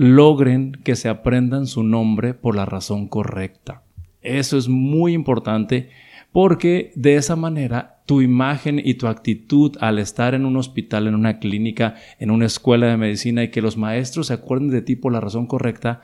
[0.00, 3.82] logren que se aprendan su nombre por la razón correcta.
[4.22, 5.90] Eso es muy importante
[6.32, 11.14] porque de esa manera tu imagen y tu actitud al estar en un hospital, en
[11.14, 14.96] una clínica, en una escuela de medicina y que los maestros se acuerden de ti
[14.96, 16.00] por la razón correcta,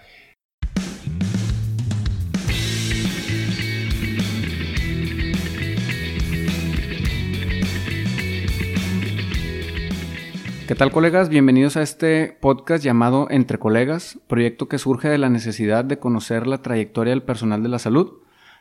[10.67, 11.29] ¿Qué tal colegas?
[11.29, 16.49] Bienvenidos a este podcast llamado Entre Colegas, proyecto que surge de la necesidad de conocer
[16.49, 18.15] la trayectoria del personal de la salud,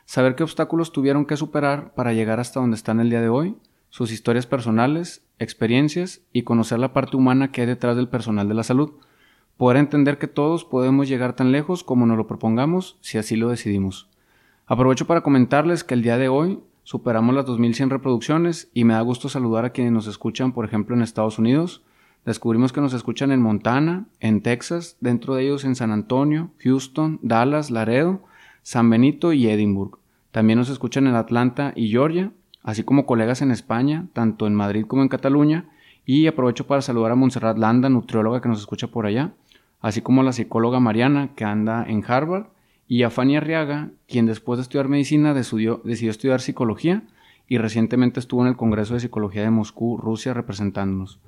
[0.04, 3.56] saber qué obstáculos tuvieron que superar para llegar hasta donde están el día de hoy,
[3.90, 8.54] sus historias personales, experiencias y conocer la parte humana que hay detrás del personal de
[8.54, 8.92] la salud,
[9.56, 13.48] poder entender que todos podemos llegar tan lejos como nos lo propongamos si así lo
[13.48, 14.08] decidimos.
[14.68, 19.00] Aprovecho para comentarles que el día de hoy superamos las 2100 reproducciones y me da
[19.00, 21.82] gusto saludar a quienes nos escuchan, por ejemplo, en Estados Unidos,
[22.26, 27.20] Descubrimos que nos escuchan en Montana, en Texas, dentro de ellos en San Antonio, Houston,
[27.22, 28.24] Dallas, Laredo,
[28.64, 29.96] San Benito y Edinburgh.
[30.32, 32.32] También nos escuchan en Atlanta y Georgia,
[32.64, 35.68] así como colegas en España, tanto en Madrid como en Cataluña.
[36.04, 39.34] Y aprovecho para saludar a Montserrat Landa, nutrióloga que nos escucha por allá,
[39.80, 42.46] así como a la psicóloga Mariana, que anda en Harvard,
[42.88, 47.04] y a Fanny Arriaga, quien después de estudiar medicina decidió, decidió estudiar psicología
[47.46, 51.20] y recientemente estuvo en el Congreso de Psicología de Moscú, Rusia, representándonos.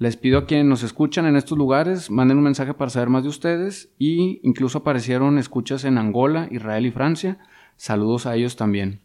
[0.00, 3.22] Les pido a quienes nos escuchan en estos lugares, manden un mensaje para saber más
[3.22, 7.36] de ustedes y incluso aparecieron escuchas en Angola, Israel y Francia.
[7.76, 9.00] Saludos a ellos también.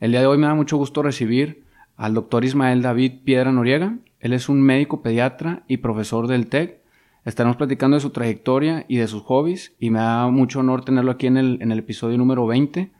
[0.00, 1.64] El día de hoy me da mucho gusto recibir
[1.98, 3.98] al doctor Ismael David Piedra Noriega.
[4.18, 6.80] Él es un médico pediatra y profesor del TEC.
[7.26, 11.10] Estaremos platicando de su trayectoria y de sus hobbies y me da mucho honor tenerlo
[11.10, 12.90] aquí en el, en el episodio número 20.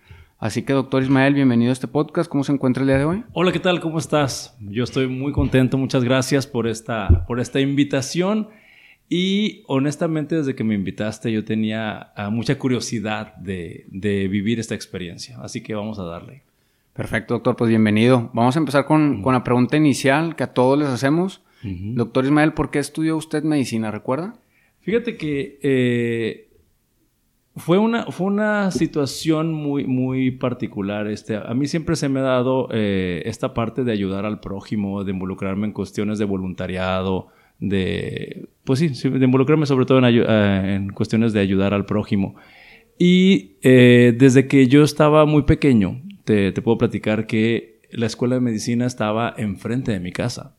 [0.43, 2.29] Así que, doctor Ismael, bienvenido a este podcast.
[2.29, 3.23] ¿Cómo se encuentra el día de hoy?
[3.33, 3.81] Hola, ¿qué tal?
[3.81, 4.57] ¿Cómo estás?
[4.59, 5.79] Yo estoy muy contento.
[5.79, 8.49] Muchas gracias por esta, por esta invitación.
[9.09, 15.39] Y honestamente, desde que me invitaste, yo tenía ah, mucha curiosidad de, vivir esta experiencia.
[15.41, 16.43] Así que vamos a darle.
[16.93, 17.55] Perfecto, doctor.
[17.55, 18.29] Pues bienvenido.
[18.33, 21.41] Vamos a empezar con, la pregunta inicial que a todos les hacemos.
[21.63, 23.93] Doctor Ismael, ¿por qué estudió usted medicina?
[23.93, 24.35] ¿Recuerda?
[24.81, 26.49] Fíjate que eh,
[27.57, 31.07] fue una, fue una situación muy, muy particular.
[31.07, 35.05] Este, a mí siempre se me ha dado eh, esta parte de ayudar al prójimo,
[35.05, 40.75] de involucrarme en cuestiones de voluntariado, de, pues sí, de involucrarme sobre todo en, eh,
[40.77, 42.37] en, cuestiones de ayudar al prójimo.
[42.99, 48.37] Y eh, desde que yo estaba muy pequeño, te, te puedo platicar que la escuela
[48.37, 50.57] de medicina estaba enfrente de mi casa.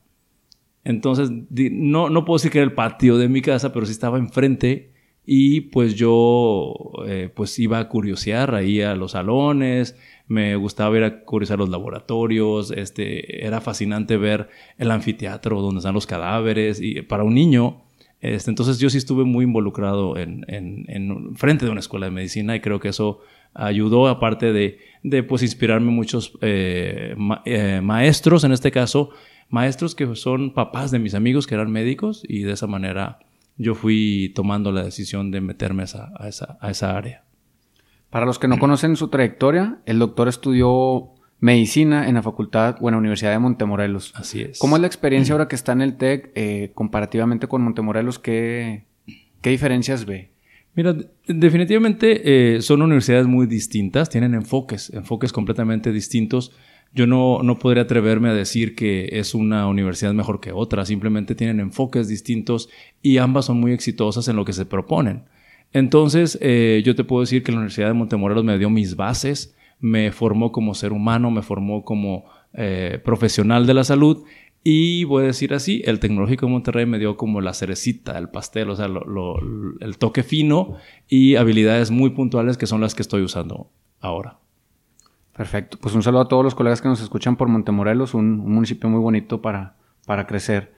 [0.83, 4.19] Entonces, no, no puedo decir que era el patio de mi casa, pero sí estaba
[4.19, 4.92] enfrente
[5.25, 6.73] y pues yo
[7.07, 9.97] eh, pues iba a curiosear ahí a los salones,
[10.28, 15.94] me gustaba ir a curiosear los laboratorios, este, era fascinante ver el anfiteatro donde están
[15.94, 17.84] los cadáveres y para un niño,
[18.23, 22.55] este, entonces yo sí estuve muy involucrado en, en, frente de una escuela de medicina
[22.55, 23.19] y creo que eso
[23.53, 29.09] ayudó aparte de, de pues inspirarme muchos eh, eh, maestros, en este caso,
[29.50, 33.19] maestros que son papás de mis amigos que eran médicos y de esa manera
[33.58, 37.24] yo fui tomando la decisión de meterme a esa, área.
[38.09, 42.90] Para los que no conocen su trayectoria, el doctor estudió medicina en la facultad o
[42.90, 44.14] en la Universidad de Montemorelos.
[44.16, 44.59] Así es.
[44.59, 48.19] ¿Cómo es la experiencia ahora que está en el TEC eh, comparativamente con Montemorelos?
[48.19, 48.86] ¿Qué,
[49.41, 50.31] ¿Qué diferencias ve?
[50.75, 50.96] Mira,
[51.28, 56.52] definitivamente eh, son universidades muy distintas, tienen enfoques, enfoques completamente distintos.
[56.93, 61.33] Yo no, no podría atreverme a decir que es una universidad mejor que otra, simplemente
[61.33, 62.69] tienen enfoques distintos
[63.01, 65.23] y ambas son muy exitosas en lo que se proponen.
[65.73, 69.55] Entonces, eh, yo te puedo decir que la Universidad de Montemorelos me dio mis bases,
[69.79, 74.23] me formó como ser humano, me formó como eh, profesional de la salud
[74.63, 78.29] y voy a decir así, el Tecnológico de Monterrey me dio como la cerecita, el
[78.29, 78.87] pastel, o sea,
[79.81, 80.77] el toque fino
[81.09, 84.42] y habilidades muy puntuales que son las que estoy usando ahora.
[85.35, 85.77] Perfecto.
[85.81, 88.89] Pues un saludo a todos los colegas que nos escuchan por Montemorelos, un, un municipio
[88.89, 90.73] muy bonito para, para crecer.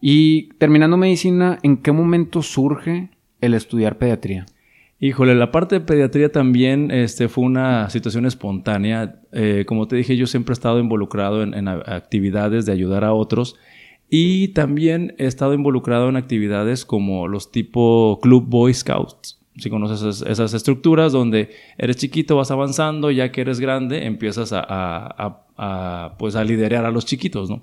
[0.00, 4.46] Y terminando medicina, ¿en qué momento surge el estudiar pediatría?
[4.98, 9.20] Híjole, la parte de pediatría también este, fue una situación espontánea.
[9.32, 13.12] Eh, como te dije, yo siempre he estado involucrado en, en, actividades de ayudar a
[13.12, 13.56] otros
[14.08, 20.22] y también he estado involucrado en actividades como los tipo Club Boy Scouts si conoces
[20.22, 26.44] esas, estructuras donde eres chiquito, vas avanzando, ya que eres grande, empiezas a, pues a
[26.44, 27.62] liderar a los chiquitos, ¿no?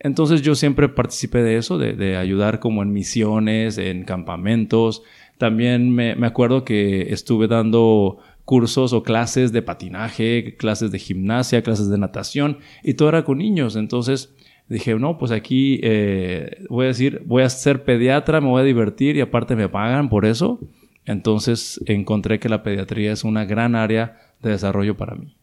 [0.00, 5.02] Entonces yo siempre participé de eso, de, ayudar como en misiones, en campamentos.
[5.38, 11.88] También me, acuerdo que estuve dando cursos o clases de patinaje, clases de gimnasia, clases
[11.88, 13.76] de natación, y todo era con niños.
[13.76, 14.34] Entonces
[14.66, 18.64] Dije, no, pues aquí eh, voy a decir, voy a ser pediatra, me voy a
[18.64, 20.58] divertir y aparte me pagan por eso.
[21.06, 25.36] Entonces encontré que la pediatría es una gran área de desarrollo para mí.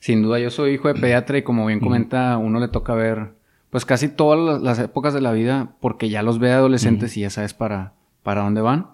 [0.00, 3.36] Sin duda, yo soy hijo de pediatra y como bien comenta, uno le toca ver
[3.70, 7.30] pues casi todas las épocas de la vida porque ya los ve adolescentes y ya
[7.30, 8.90] sabes para, para dónde van.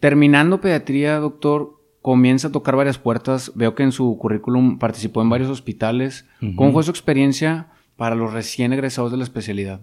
[0.00, 3.52] Terminando pediatría, doctor, comienza a tocar varias puertas.
[3.54, 6.26] Veo que en su currículum participó en varios hospitales.
[6.56, 9.80] ¿Cómo fue su experiencia para los recién egresados de la especialidad?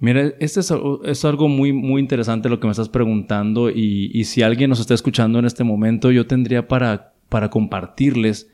[0.00, 4.70] Mira, este es, algo muy, muy interesante lo que me estás preguntando y, si alguien
[4.70, 8.50] nos está escuchando en este momento, yo tendría para, para compartirles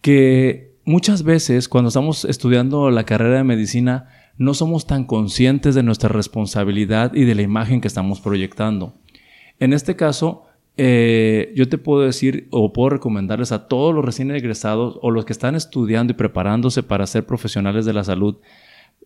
[0.00, 5.82] que muchas veces cuando estamos estudiando la carrera de medicina no somos tan conscientes de
[5.82, 8.94] nuestra responsabilidad y de la imagen que estamos proyectando.
[9.58, 10.46] En este caso,
[10.78, 15.26] eh, yo te puedo decir o puedo recomendarles a todos los recién egresados o los
[15.26, 18.38] que están estudiando y preparándose para ser profesionales de la salud,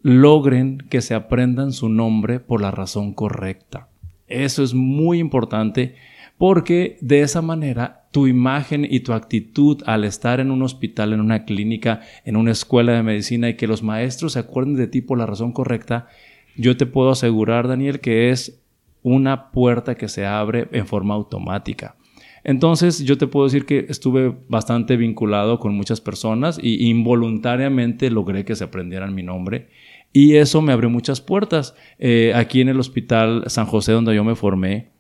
[0.05, 3.89] logren que se aprendan su nombre por la razón correcta.
[4.29, 5.95] Eso es muy importante
[6.37, 11.21] porque de esa manera tu imagen y tu actitud al estar en un hospital, en
[11.21, 15.01] una clínica, en una escuela de medicina y que los maestros se acuerden de ti
[15.01, 16.07] por la razón correcta,
[16.55, 18.63] yo te puedo asegurar, Daniel, que es
[19.03, 21.97] una puerta que se abre en forma automática.
[22.45, 28.45] Entonces yo te puedo decir que estuve bastante vinculado con muchas personas y involuntariamente logré
[28.45, 29.69] que se aprendieran mi nombre
[30.15, 31.75] y eso me abrió muchas puertas.
[31.99, 34.93] Eh, aquí en el Hospital San José donde yo me formé,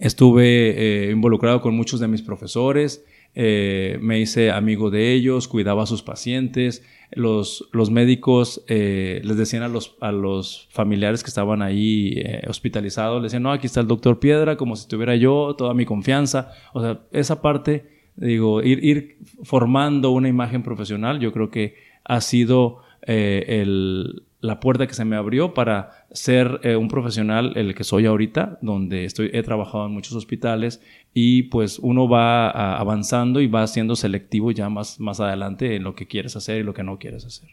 [0.00, 3.04] estuve eh, involucrado con muchos de mis profesores,
[3.36, 9.62] eh, me hice amigo de ellos, cuidaba a sus pacientes, los, los médicos les decían
[9.62, 13.86] a los, a los familiares que estaban ahí hospitalizados, les decían, no, aquí está el
[13.86, 16.50] doctor Piedra, como si estuviera yo, toda mi confianza.
[16.72, 17.86] O sea, esa parte,
[18.16, 24.94] digo, ir formando una imagen profesional, yo creo que ha sido el, la puerta que
[24.94, 29.42] se me abrió para ser eh, un profesional el que soy ahorita, donde estoy, he
[29.44, 30.82] trabajado en muchos hospitales
[31.14, 35.94] y pues uno va avanzando y va siendo selectivo ya más, más adelante en lo
[35.94, 37.48] que quieres hacer y lo que no quieres hacer.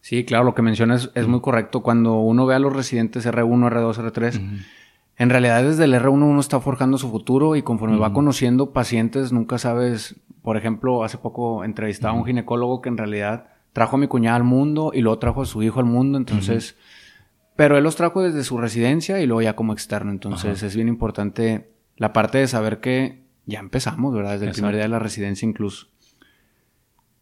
[0.00, 1.82] Sí, claro, lo que mencionas es muy correcto.
[1.82, 4.64] Cuando uno ve a los residentes R1, R2, R3,
[5.18, 9.32] en realidad desde el R1 uno está forjando su futuro y conforme va conociendo pacientes,
[9.32, 13.98] nunca sabes, por ejemplo, hace poco entrevistaba a un ginecólogo que en realidad trajo a
[13.98, 16.78] mi cuñada al mundo y luego trajo a su hijo al mundo, entonces...
[17.56, 20.88] Pero él los trajo desde su residencia y luego ya como externo, entonces es bien
[20.88, 21.68] importante
[21.98, 24.32] la parte de saber que ya empezamos, ¿verdad?
[24.32, 25.88] Desde el primer día de la residencia incluso.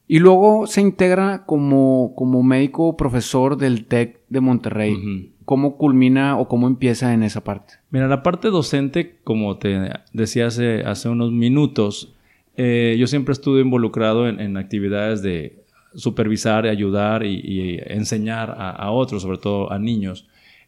[0.06, 5.32] Y luego se integra como, como médico profesor del TEC de Monterrey.
[5.44, 7.74] ¿Cómo culmina o cómo empieza en esa parte?
[7.90, 12.14] Mira, la parte docente, como te decía hace, hace unos minutos,
[12.56, 15.63] eh, yo siempre estuve involucrado en actividades de
[15.94, 20.26] supervisar, ayudar y, enseñar a, otros, sobre todo a niños.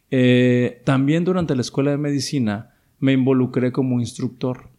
[0.09, 4.69] Eh, también durante la escuela de medicina me involucré como instructor.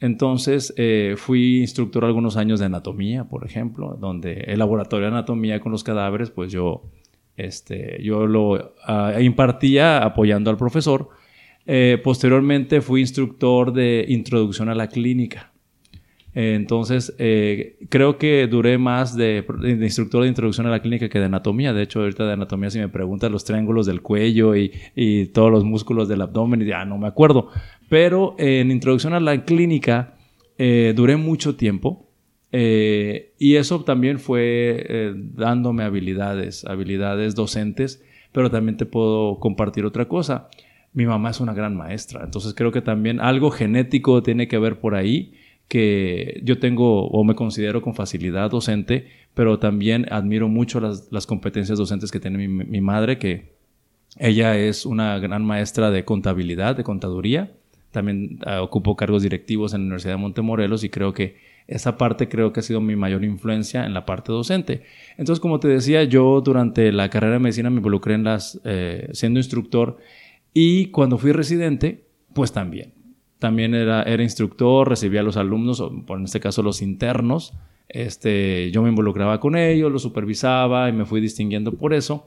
[0.00, 5.60] Entonces eh, fui instructor algunos años de anatomía, por ejemplo, donde el laboratorio de anatomía
[5.60, 6.82] con los cadáveres, pues yo,
[7.36, 11.10] este, yo lo ah, impartía apoyando al profesor.
[11.66, 15.51] Eh, posteriormente fui instructor de introducción a la clínica
[16.34, 21.26] entonces, eh, creo que duré más de, instructor de introducción a la clínica que de
[21.26, 21.74] anatomía.
[21.74, 24.70] De hecho, ahorita de anatomía, si me preguntas los triángulos del cuello y,
[25.34, 27.48] todos los músculos del abdomen, ya no me acuerdo.
[27.88, 30.16] Pero en introducción a la clínica
[30.56, 32.08] eh, duré mucho tiempo.
[32.54, 38.02] Eh, y eso también fue dándome habilidades, habilidades docentes.
[38.32, 40.48] Pero también te puedo compartir otra cosa.
[40.94, 42.22] Mi mamá es una gran maestra.
[42.24, 45.34] Entonces, creo que también algo genético tiene que ver por ahí
[45.72, 51.78] que yo tengo o me considero con facilidad docente, pero también admiro mucho las, competencias
[51.78, 53.54] docentes que tiene mi, madre, que
[54.18, 57.54] ella es una gran maestra de contabilidad, de contaduría.
[57.90, 61.36] También uh, ocupo cargos directivos en la Universidad de Montemorelos y creo que
[61.66, 64.82] esa parte creo que ha sido mi mayor influencia en la parte docente.
[65.16, 69.08] Entonces, como te decía, yo durante la carrera de medicina me involucré en las, eh,
[69.12, 69.96] siendo instructor
[70.52, 72.92] y cuando fui residente, pues también
[73.42, 77.52] también era, era instructor, recibía a los alumnos, o en este caso los internos.
[77.88, 82.24] Este, yo me involucraba con ellos, los supervisaba y me fui distinguiendo por eso.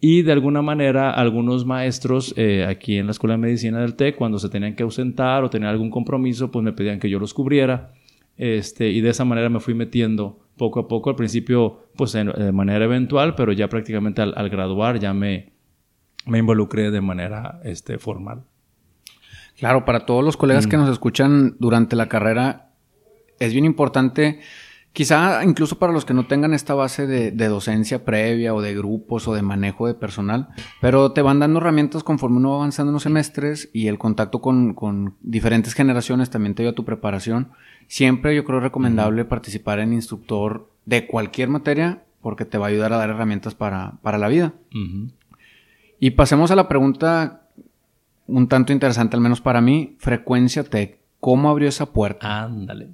[0.00, 4.16] Y de alguna manera, algunos maestros eh, aquí en la Escuela de Medicina del TEC,
[4.16, 7.34] cuando se tenían que ausentar o tenían algún compromiso, pues me pedían que yo los
[7.34, 7.92] cubriera.
[8.38, 11.10] Este, y de esa manera me fui metiendo poco a poco.
[11.10, 15.52] Al principio, pues de manera eventual, pero ya prácticamente al, graduar ya me,
[16.26, 18.44] me involucré de manera este, formal.
[19.58, 20.80] Claro, para todos los colegas que mm.
[20.80, 22.70] nos escuchan durante la carrera,
[23.38, 24.40] es bien importante
[24.94, 29.26] Quizá incluso para los que no tengan esta base de, docencia previa o de grupos
[29.26, 32.94] o de manejo de personal, pero te van dando herramientas conforme uno va avanzando en
[32.94, 37.50] los semestres y el contacto con, diferentes generaciones también te ayuda a tu preparación.
[37.88, 42.92] Siempre yo creo recomendable participar en instructor de cualquier materia porque te va a ayudar
[42.92, 44.52] a dar herramientas para, la vida.
[45.98, 47.43] Y pasemos a la pregunta
[48.26, 50.98] un tanto interesante, al menos para mí, Frecuencia Tech.
[51.20, 52.42] ¿Cómo abrió esa puerta?
[52.42, 52.88] Ándale.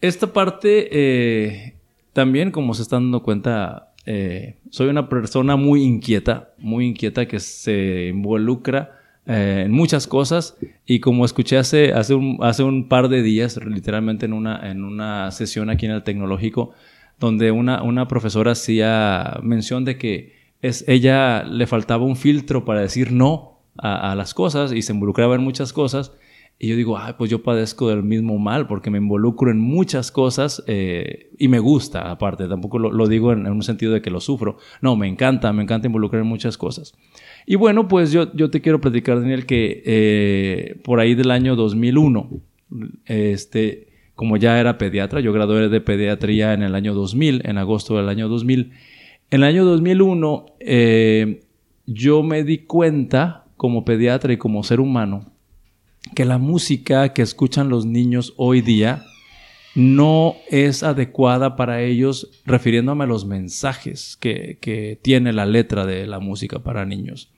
[0.00, 1.74] Esta parte, eh,
[2.12, 7.40] también como se están dando cuenta, eh, soy una persona muy inquieta, muy inquieta que
[7.40, 13.22] se involucra eh, en muchas cosas y como escuché hace, un, hace un par de
[13.22, 16.72] días, literalmente en una, en una sesión aquí en el tecnológico,
[17.18, 22.80] donde una, una profesora hacía mención de que es, ella le faltaba un filtro para
[22.80, 26.12] decir no a, las cosas y se involucraba en muchas cosas
[26.60, 30.10] y yo digo, ay, pues yo padezco del mismo mal porque me involucro en muchas
[30.10, 34.20] cosas eh, y me gusta, aparte, tampoco lo, digo en, un sentido de que lo
[34.20, 34.58] sufro.
[34.82, 36.94] No, me encanta, me encanta involucrar en muchas cosas.
[37.46, 41.54] Y bueno, pues yo, yo te quiero platicar, Daniel, que eh, por ahí del año
[41.54, 42.28] 2001,
[43.06, 47.96] este, como ya era pediatra, yo gradué de pediatría en el año 2000, en agosto
[47.96, 48.72] del año 2000.
[49.30, 51.40] En el año 2001, eh,
[51.86, 55.30] yo me di cuenta como pediatra y como ser humano,
[56.14, 59.04] que la música que escuchan los niños hoy día
[59.74, 66.20] no es adecuada para ellos, refiriéndome a los mensajes que, tiene la letra de la
[66.20, 67.30] música para niños.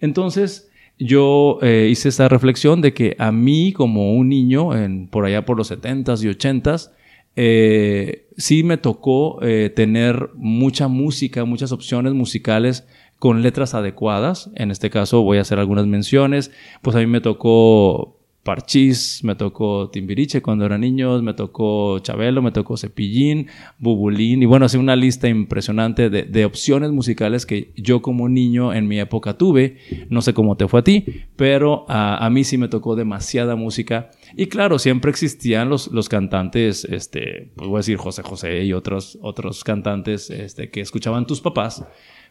[0.00, 5.26] Entonces, yo eh, hice esa reflexión de que a mí, como un niño, en, por
[5.26, 6.90] allá por los 70s y 80s,
[7.36, 12.86] eh, sí me tocó eh, tener mucha música, muchas opciones musicales
[13.18, 14.50] con letras adecuadas.
[14.54, 16.50] En este caso voy a hacer algunas menciones.
[16.82, 22.42] Pues a mí me tocó Parchís, me tocó Timbiriche cuando era niño, me tocó Chabelo,
[22.42, 23.48] me tocó Cepillín,
[23.80, 28.86] Bubulín, y bueno, así una lista impresionante de, opciones musicales que yo como niño en
[28.86, 29.78] mi época tuve.
[30.10, 31.04] No sé cómo te fue a ti,
[31.34, 34.10] pero a, mí sí me tocó demasiada música.
[34.36, 38.72] Y claro, siempre existían los, los cantantes, este, pues voy a decir José José y
[38.72, 41.84] otros, otros cantantes este, que escuchaban tus papás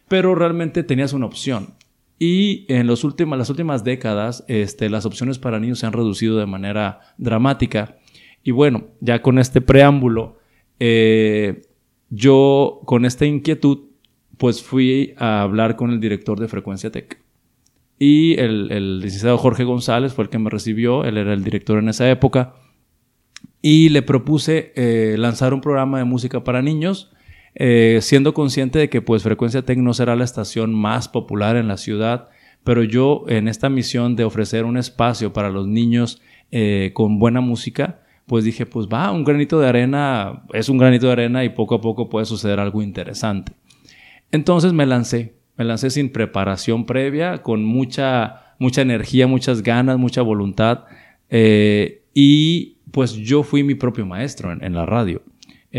[0.08, 1.74] pero realmente tenías una opción.
[2.18, 6.38] Y en los últimos, las últimas décadas, este, las opciones para niños se han reducido
[6.38, 7.98] de manera dramática.
[8.42, 10.38] Y bueno, ya con este preámbulo,
[10.80, 11.62] eh,
[12.08, 13.80] yo con esta inquietud,
[14.38, 17.20] pues fui a hablar con el director de Frecuencia Tech.
[17.98, 21.78] Y el, el licenciado Jorge González fue el que me recibió, él era el director
[21.78, 22.54] en esa época.
[23.60, 27.12] Y le propuse eh, lanzar un programa de música para niños
[27.58, 31.68] eh, siendo consciente de que pues Frecuencia Tech no será la estación más popular en
[31.68, 32.28] la ciudad,
[32.64, 36.20] pero yo en esta misión de ofrecer un espacio para los niños
[36.50, 41.06] eh, con buena música, pues dije, pues va, un granito de arena es un granito
[41.06, 43.52] de arena y poco a poco puede suceder algo interesante.
[44.30, 50.20] Entonces me lancé, me lancé sin preparación previa, con mucha, mucha energía, muchas ganas, mucha
[50.20, 50.84] voluntad,
[51.30, 55.22] eh, y pues yo fui mi propio maestro en la radio.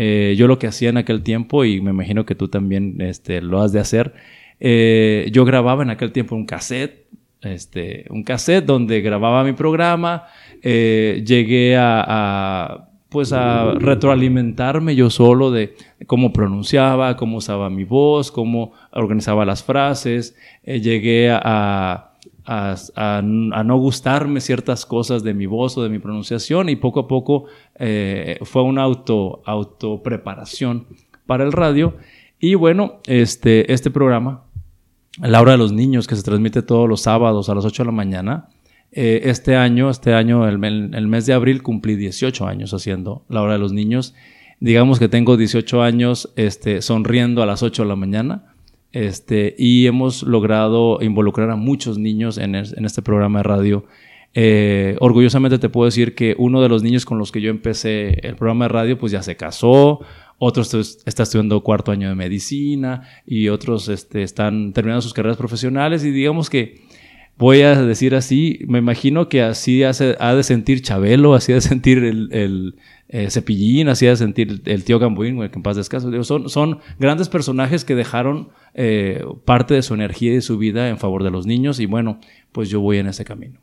[0.00, 3.40] Eh, yo lo que hacía en aquel tiempo, y me imagino que tú también este,
[3.42, 4.14] lo has de hacer,
[4.60, 7.08] eh, yo grababa en aquel tiempo un cassette,
[7.40, 10.26] este, un cassette donde grababa mi programa,
[10.62, 15.74] eh, llegué a, pues a retroalimentarme yo solo de
[16.06, 22.07] cómo pronunciaba, cómo usaba mi voz, cómo organizaba las frases, llegué a
[22.48, 27.08] a, no gustarme ciertas cosas de mi voz o de mi pronunciación y poco a
[27.08, 27.44] poco
[27.78, 30.86] eh, fue una auto, auto preparación
[31.26, 31.96] para el radio.
[32.40, 34.44] Y bueno, este, este programa,
[35.20, 37.86] La Hora de los Niños, que se transmite todos los sábados a las 8 de
[37.86, 38.48] la mañana,
[38.92, 43.42] eh, este año, este año, el, el, mes de abril, cumplí 18 años haciendo La
[43.42, 44.14] Hora de los Niños.
[44.60, 48.47] Digamos que tengo 18 años este, sonriendo a las 8 de la mañana
[48.92, 53.84] este, y hemos logrado involucrar a muchos niños en, este programa de radio.
[54.34, 58.26] Eh, orgullosamente te puedo decir que uno de los niños con los que yo empecé
[58.26, 60.00] el programa de radio, pues ya se casó,
[60.38, 66.04] otros está estudiando cuarto año de medicina y otros este, están terminando sus carreras profesionales
[66.04, 66.80] y digamos que
[67.38, 71.56] voy a decir así, me imagino que así hace, ha de sentir Chabelo, así ha
[71.56, 72.74] de sentir el,
[73.08, 76.24] eh, Cepillín, así ha de sentir el tío Gambuín, que en paz descanse.
[76.24, 80.88] son, son grandes personajes que dejaron eh, parte de su energía y de su vida
[80.88, 82.18] en favor de los niños y bueno,
[82.52, 83.60] pues yo voy en ese camino.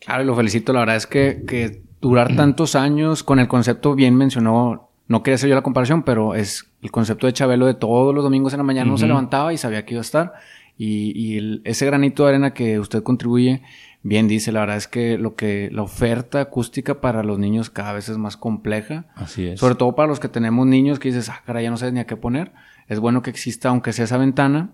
[0.00, 0.72] Claro, lo felicito.
[0.72, 5.36] La verdad es que, que durar tantos años con el concepto bien mencionó, no quería
[5.36, 8.58] hacer yo la comparación, pero es el concepto de Chabelo de todos los domingos en
[8.58, 10.32] la mañana no se levantaba y sabía que iba a estar.
[10.78, 13.62] Y, ese granito de arena que usted contribuye
[14.02, 17.92] bien dice, la verdad es que lo que la oferta acústica para los niños cada
[17.92, 19.06] vez es más compleja.
[19.14, 19.60] Así es.
[19.60, 22.00] Sobre todo para los que tenemos niños que dices, ah, cara, ya no sabes ni
[22.00, 22.52] a qué poner.
[22.88, 24.70] Es bueno que exista, aunque sea esa ventana,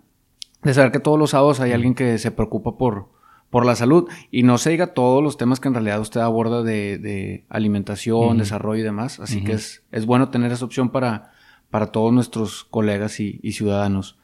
[0.63, 3.09] de saber que todos los sábados hay alguien que se preocupa por,
[3.49, 6.63] por la salud y no se diga todos los temas que en realidad usted aborda
[6.63, 9.19] de, alimentación, desarrollo y demás.
[9.19, 11.33] Así que es, es bueno tener esa opción para,
[11.71, 14.19] para todos nuestros colegas y, y ciudadanos.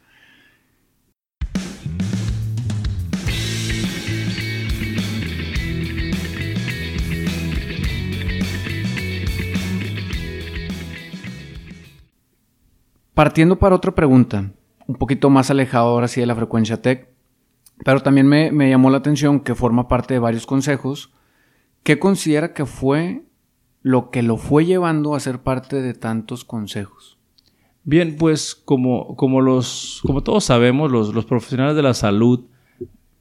[13.18, 14.52] Partiendo para otra pregunta,
[14.86, 17.08] un poquito más alejado ahora sí de la frecuencia tech,
[17.84, 21.12] pero también me, llamó la atención que forma parte de varios consejos.
[21.82, 23.24] ¿Qué considera que fue
[23.82, 27.18] lo que lo fue llevando a ser parte de tantos consejos?
[27.82, 32.44] Bien, pues como, como, los, como todos sabemos, los, los profesionales de la salud,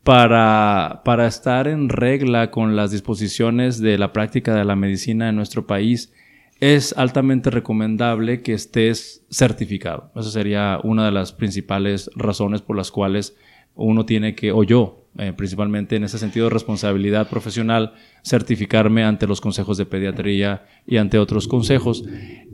[0.04, 5.36] para, para, estar en regla con las disposiciones de la práctica de la medicina en
[5.36, 6.14] nuestro país,
[6.60, 10.12] es altamente recomendable que estés certificado.
[10.16, 13.36] Esa sería una de las principales razones por las cuales
[13.76, 19.28] uno tiene que, o yo, eh, principalmente en ese sentido de responsabilidad profesional, certificarme ante
[19.28, 22.04] los consejos de pediatría y ante otros consejos.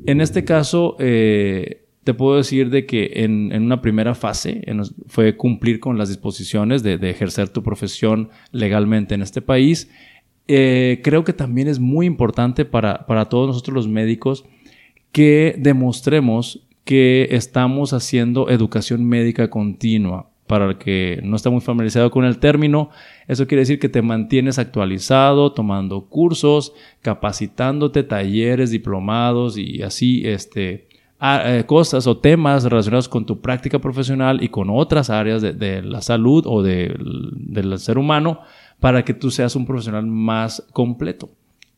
[0.06, 4.62] En este caso, eh, te puedo decir de que en, una primera fase
[5.08, 9.90] fue cumplir con las disposiciones de, de ejercer tu profesión legalmente en este país
[10.48, 14.46] eh, creo que también es muy importante para, todos nosotros los médicos
[15.12, 20.30] que demostremos que estamos haciendo educación médica continua.
[20.48, 22.90] Para el que no está muy familiarizado con el término,
[23.30, 30.90] eso quiere decir que te mantienes actualizado, tomando cursos, capacitándote, talleres, diplomados y así, este,
[31.22, 36.02] eh, cosas o temas relacionados con tu práctica profesional y con otras áreas de, la
[36.02, 38.42] salud o del ser humano
[38.84, 41.30] para que tú seas un profesional más completo.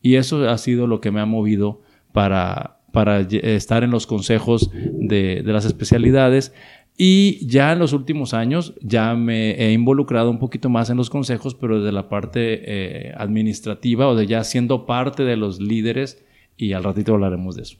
[0.01, 1.83] Y eso ha sido lo que me ha movido
[2.13, 6.51] para, para estar en los consejos de, las especialidades.
[6.97, 11.11] Y ya en los últimos años ya me he involucrado un poquito más en los
[11.11, 16.25] consejos, pero desde la parte eh, administrativa o de ya siendo parte de los líderes
[16.57, 17.77] y al ratito hablaremos de eso.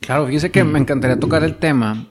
[0.00, 2.06] Claro, fíjese que me encantaría tocar el tema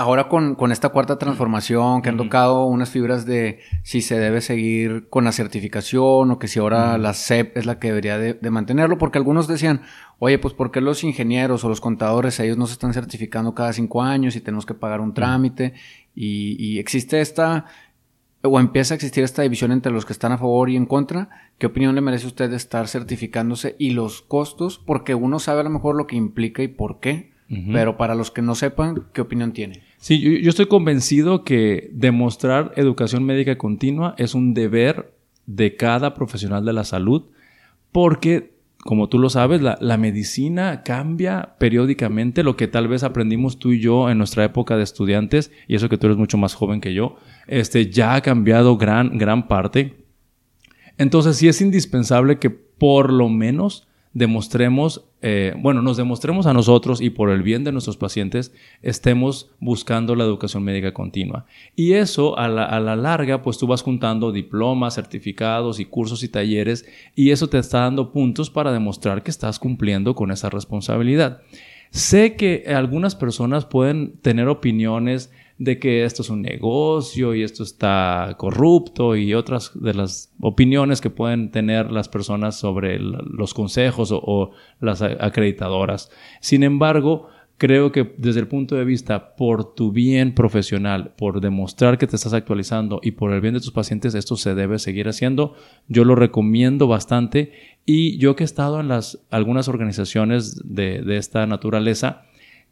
[0.00, 5.08] ahora con, esta cuarta transformación que han tocado unas fibras de si se debe seguir
[5.10, 8.96] con la certificación o que si ahora la CEP es la que debería de, mantenerlo,
[8.96, 9.82] porque algunos decían,
[10.18, 13.72] oye, pues ¿por qué los ingenieros o los contadores, ellos no se están certificando cada
[13.72, 15.74] cinco años y tenemos que pagar un trámite?
[16.14, 17.66] y, y, existe esta,
[18.42, 21.28] o empieza a existir esta división entre los que están a favor y en contra.
[21.58, 24.78] ¿Qué opinión le merece usted de estar certificándose y los costos?
[24.78, 27.30] Porque uno sabe a lo mejor lo que implica y por qué
[27.72, 29.82] pero para los que no sepan, ¿qué opinión tiene?
[30.00, 35.12] Sí, yo, estoy convencido que demostrar educación médica continua es un deber
[35.44, 37.24] de cada profesional de la salud
[37.92, 43.72] porque, como tú lo sabes, la, medicina cambia periódicamente, lo que tal vez aprendimos tú
[43.72, 46.80] y yo en nuestra época de estudiantes, y eso que tú eres mucho más joven
[46.80, 49.96] que yo, este, ya ha cambiado gran, gran parte.
[50.96, 57.00] Entonces sí es indispensable que por lo menos demostremos, eh, bueno, nos demostremos a nosotros
[57.00, 61.46] y por el bien de nuestros pacientes, estemos buscando la educación médica continua.
[61.76, 66.22] Y eso a la, a la, larga, pues tú vas juntando diplomas, certificados y cursos
[66.24, 70.50] y talleres y eso te está dando puntos para demostrar que estás cumpliendo con esa
[70.50, 71.42] responsabilidad.
[71.90, 77.62] Sé que algunas personas pueden tener opiniones de que esto es un negocio y esto
[77.62, 84.10] está corrupto y otras de las opiniones que pueden tener las personas sobre los consejos
[84.10, 86.10] o, las acreditadoras.
[86.40, 91.98] Sin embargo, creo que desde el punto de vista por tu bien profesional, por demostrar
[91.98, 95.08] que te estás actualizando y por el bien de tus pacientes, esto se debe seguir
[95.08, 95.54] haciendo.
[95.88, 97.52] Yo lo recomiendo bastante
[97.84, 102.22] y yo que he estado en las, algunas organizaciones de, de esta naturaleza,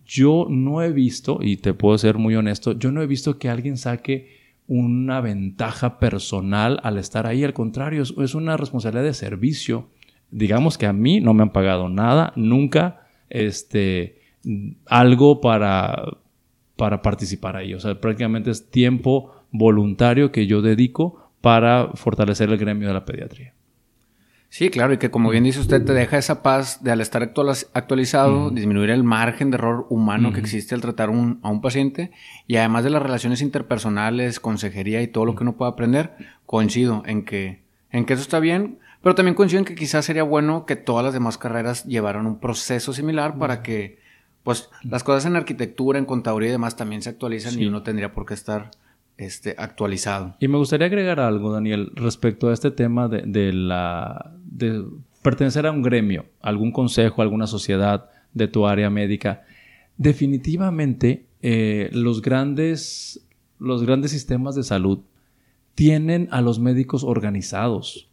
[0.09, 3.51] yo no he visto, y te puedo ser muy honesto, yo no he visto que
[3.51, 7.45] alguien saque una ventaja personal al estar ahí.
[7.45, 9.89] Al contrario, es, una responsabilidad de servicio.
[10.31, 14.21] Digamos que a mí no me han pagado nada, nunca, este,
[14.87, 16.19] algo para,
[16.77, 17.75] para participar ahí.
[17.75, 23.05] O sea, prácticamente es tiempo voluntario que yo dedico para fortalecer el gremio de la
[23.05, 23.55] pediatría.
[24.51, 27.23] Sí, claro, y que como bien dice usted, te deja esa paz de al estar
[27.23, 32.13] actualizado, disminuir el margen de error humano que existe al tratar a un paciente.
[32.47, 36.15] Y además de las relaciones interpersonales, consejería y todo lo que uno pueda aprender,
[36.47, 40.23] coincido en que, en que eso está bien, pero también coincido en que quizás sería
[40.23, 43.99] bueno que todas las demás carreras llevaran un proceso similar para que
[44.43, 48.13] pues las cosas en arquitectura, en contaduría y demás también se actualizan y uno tendría
[48.13, 48.71] por qué estar
[49.19, 50.37] este, actualizado.
[50.39, 54.33] Y me gustaría agregar algo, Daniel, respecto a este tema de, la,
[55.23, 59.43] pertenecer a un gremio, algún consejo, alguna sociedad de tu área médica.
[59.97, 63.27] Definitivamente, eh, los, grandes,
[63.59, 65.01] los grandes sistemas de salud
[65.75, 68.09] tienen a los médicos organizados.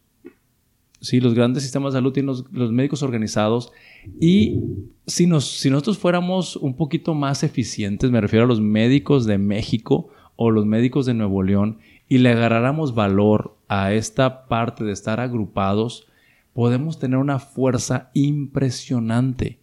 [1.00, 3.70] Sí, los grandes sistemas de salud tienen los, médicos organizados
[4.18, 4.60] y
[5.06, 9.38] si, nos, si nosotros fuéramos un poquito más eficientes, me refiero a los médicos de
[9.38, 14.92] México o los médicos de Nuevo León, y le agarráramos valor a esta parte de
[14.92, 16.06] estar agrupados,
[16.52, 19.58] podemos tener una fuerza impresionante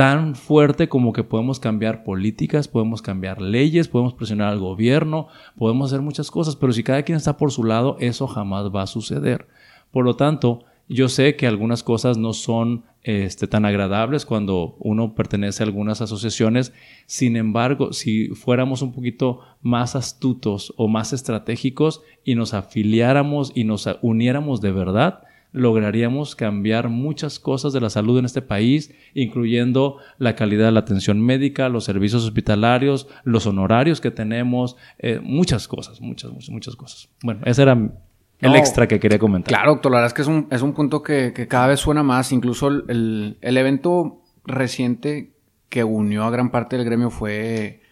[0.00, 5.28] tan fuerte como que podemos cambiar políticas, podemos cambiar leyes, podemos presionar al gobierno,
[5.58, 8.80] podemos hacer muchas cosas, pero si cada quien está por su lado, eso jamás va
[8.80, 9.48] a suceder.
[9.90, 15.14] Por lo tanto, yo sé que algunas cosas no son este, tan agradables cuando uno
[15.14, 16.72] pertenece a algunas asociaciones,
[17.06, 23.62] sin embargo, si fuéramos un poquito más astutos o más estratégicos y nos afiliáramos y
[23.62, 25.22] nos uniéramos de verdad,
[25.52, 30.80] lograríamos cambiar muchas cosas de la salud en este país, incluyendo la calidad de la
[30.80, 36.76] atención médica, los servicios hospitalarios, los honorarios que tenemos, eh, muchas cosas, muchas, muchas, muchas
[36.76, 37.08] cosas.
[37.22, 37.92] Bueno, ese era
[38.40, 39.48] el extra que quería comentar.
[39.48, 42.02] Claro, doctor, la verdad es que es un, es un punto que, cada vez suena
[42.02, 42.32] más.
[42.32, 45.32] Incluso el, evento reciente
[45.68, 47.82] que unió a gran parte del gremio fue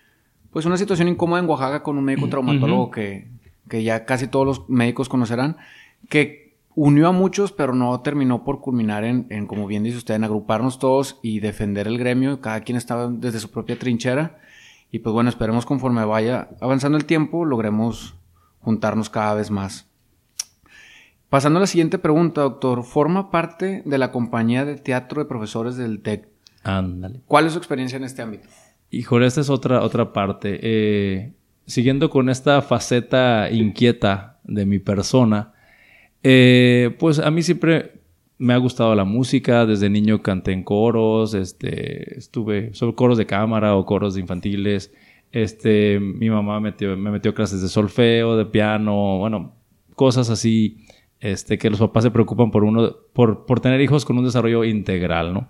[0.50, 3.28] pues una situación incómoda en Oaxaca con un médico traumatólogo que,
[3.68, 5.58] que ya casi todos los médicos conocerán,
[6.08, 6.48] que
[6.80, 10.78] unió a muchos, pero no terminó por culminar en, como bien dice usted, en agruparnos
[10.78, 12.40] todos y defender el gremio.
[12.40, 14.38] Cada quien estaba desde su propia trinchera.
[14.92, 18.14] Y pues bueno, esperemos conforme vaya avanzando el tiempo, logremos
[18.60, 19.87] juntarnos cada vez más.
[21.30, 22.84] Pasando a la siguiente pregunta, doctor.
[22.84, 26.26] ¿Forma parte de la compañía de teatro de profesores del TEC?
[26.62, 27.20] Ándale.
[27.26, 28.48] ¿Cuál es su experiencia en este ámbito?
[28.90, 30.58] Híjole, esta es otra, otra parte.
[30.62, 31.32] Eh,
[31.66, 35.52] siguiendo con esta faceta inquieta de mi persona,
[36.22, 38.00] eh, pues a mí siempre
[38.38, 39.66] me ha gustado la música.
[39.66, 44.94] Desde niño canté en coros, este, estuve sobre coros de cámara o coros de infantiles.
[45.30, 49.52] Este, mi mamá metió, me metió clases de solfeo, de piano, bueno,
[49.94, 50.78] cosas así,
[51.20, 54.64] este, que los papás se preocupan por uno, por, por tener hijos con un desarrollo
[54.64, 55.48] integral, ¿no?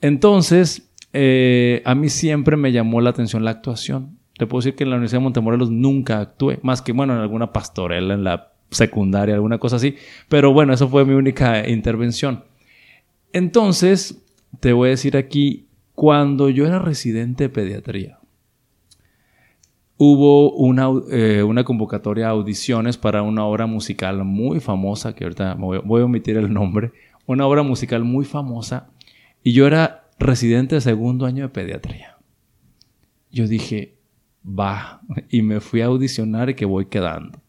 [0.00, 4.18] Entonces, eh, a mí siempre me llamó la atención la actuación.
[4.36, 7.20] Te puedo decir que en la Universidad de Montemorelos nunca actué, más que, bueno, en
[7.20, 9.96] alguna pastorela en la secundaria, alguna cosa así.
[10.28, 12.44] Pero bueno, eso fue mi única intervención.
[13.32, 14.22] Entonces,
[14.60, 18.17] te voy a decir aquí, cuando yo era residente de pediatría,
[19.98, 25.54] hubo una, eh, una convocatoria a audiciones para una obra musical muy famosa, que ahorita
[25.54, 26.92] voy, voy a omitir el nombre,
[27.26, 28.90] una obra musical muy famosa,
[29.42, 32.16] y yo era residente de segundo año de pediatría.
[33.30, 33.98] Yo dije,
[34.46, 37.42] va, y me fui a audicionar y que voy quedando.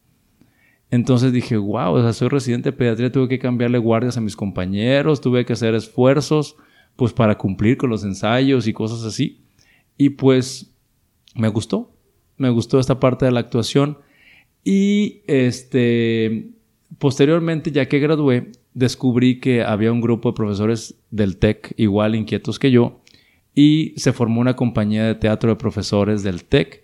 [0.92, 4.36] Entonces dije, wow, o sea, soy residente de pediatría, tuve que cambiarle guardias a mis
[4.36, 6.56] compañeros, tuve que hacer esfuerzos
[6.96, 9.46] pues para cumplir con los ensayos y cosas así.
[9.98, 10.76] Y pues
[11.36, 11.94] me gustó,
[12.40, 14.00] me gustó esta parte de la actuación.
[14.64, 16.50] Y este,
[16.98, 22.58] posteriormente, ya que gradué, descubrí que había un grupo de profesores del TEC igual inquietos
[22.58, 23.02] que yo
[23.54, 26.82] y se formó una compañía de teatro de profesores del TEC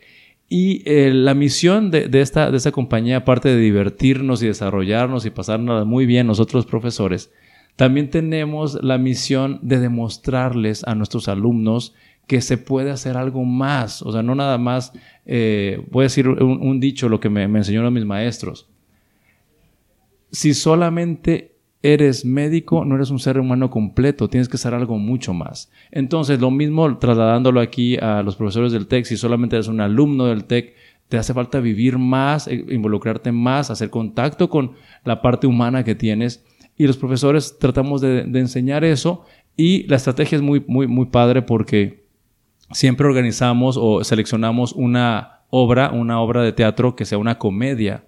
[0.48, 5.32] y eh, la misión de, esta, de esta compañía, aparte de divertirnos y desarrollarnos y
[5.32, 7.32] pasarnos muy bien nosotros profesores,
[7.76, 11.94] también tenemos la misión de demostrarles a nuestros alumnos
[12.28, 14.02] que se puede hacer algo más.
[14.02, 14.94] O sea, no nada más,
[15.26, 18.68] eh, voy a decir un, dicho, lo que me, enseñaron mis maestros.
[20.32, 25.34] Si solamente eres médico, no eres un ser humano completo, tienes que ser algo mucho
[25.34, 25.72] más.
[25.92, 30.26] Entonces, lo mismo trasladándolo aquí a los profesores del TEC, si solamente eres un alumno
[30.26, 30.74] del TEC,
[31.08, 34.72] te hace falta vivir más, eh, involucrarte más, hacer contacto con
[35.04, 36.44] la parte humana que tienes.
[36.76, 39.24] Y los profesores tratamos de, enseñar eso
[39.56, 42.05] y la estrategia es muy, muy, muy padre porque
[42.72, 48.04] siempre organizamos o seleccionamos una obra, una obra de teatro que sea una comedia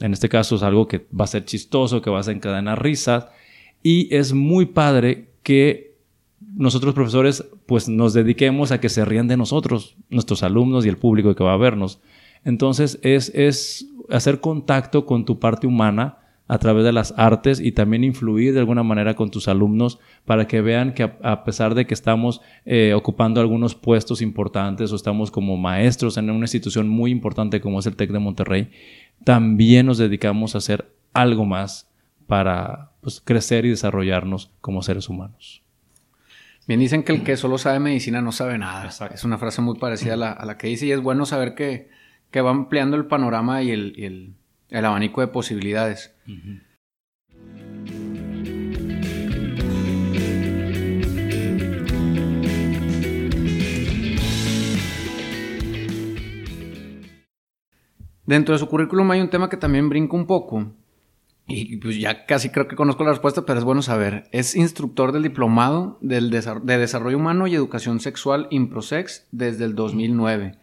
[0.00, 3.26] en este caso es algo que va a ser chistoso, que va a encadenar risas.
[3.82, 5.96] Y es muy padre que
[6.54, 10.96] nosotros profesores pues nos dediquemos a que se rían de nosotros, nuestros alumnos y el
[10.96, 12.00] público que va a vernos.
[12.44, 16.18] Entonces es, es hacer contacto con tu parte humana
[16.50, 20.48] a través de las artes y también influir de alguna manera con tus alumnos para
[20.48, 25.30] que vean que a, pesar de que estamos eh, ocupando algunos puestos importantes o estamos
[25.30, 28.70] como maestros en una institución muy importante como es el TEC de Monterrey,
[29.22, 31.88] también nos dedicamos a hacer algo más
[32.26, 35.62] para pues, crecer y desarrollarnos como seres humanos.
[36.66, 38.90] Bien, dicen que el que solo sabe medicina no sabe nada.
[39.14, 41.90] Es una frase muy parecida a la, que dice y es bueno saber que,
[42.32, 44.34] que va ampliando el panorama y el,
[44.72, 46.14] abanico de posibilidades.
[58.26, 60.72] Dentro de su currículum hay un tema que también brinca un poco.
[61.48, 64.28] Y pues ya casi creo que conozco la respuesta, pero es bueno saber.
[64.30, 66.20] Es instructor del diplomado de
[66.78, 70.60] Desarrollo Humano y Educación Sexual Improsex desde el 2009.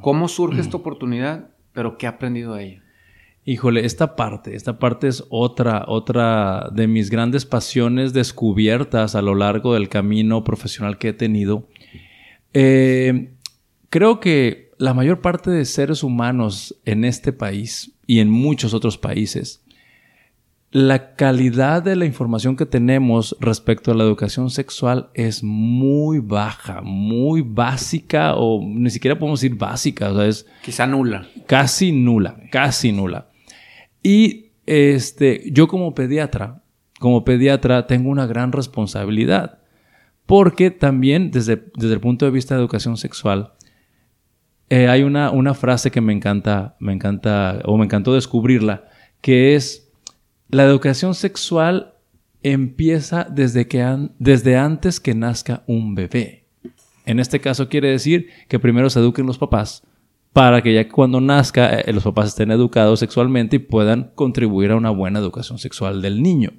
[0.00, 1.50] ¿Cómo surge esta oportunidad?
[1.72, 2.82] ¿Pero qué ha aprendido de ella?
[3.50, 9.34] Híjole, esta parte, esta parte es otra, otra de mis grandes pasiones descubiertas a lo
[9.34, 11.66] largo del camino profesional que he tenido.
[12.52, 13.32] Eh,
[13.88, 18.98] creo que la mayor parte de seres humanos en este país y en muchos otros
[18.98, 19.62] países,
[20.70, 26.82] la calidad de la información que tenemos respecto a la educación sexual es muy baja,
[26.82, 31.26] muy básica o ni siquiera podemos decir básica, o sea, es quizá nula.
[31.46, 33.28] Casi nula, casi nula.
[34.02, 36.62] Y este, yo como pediatra,
[36.98, 39.60] como pediatra tengo una gran responsabilidad,
[40.26, 43.54] porque también desde, desde el punto de vista de educación sexual,
[44.68, 48.84] eh, hay una, una, frase que me encanta, me encanta, o me encantó descubrirla,
[49.22, 49.90] que es,
[50.50, 51.94] la educación sexual
[52.42, 56.44] empieza desde, que desde antes que nazca un bebé.
[57.06, 59.87] En este caso quiere decir que primero se eduquen los papás
[60.32, 64.76] para que ya cuando nazca eh, los papás estén educados sexualmente y puedan contribuir a
[64.76, 66.52] una buena educación sexual del niño.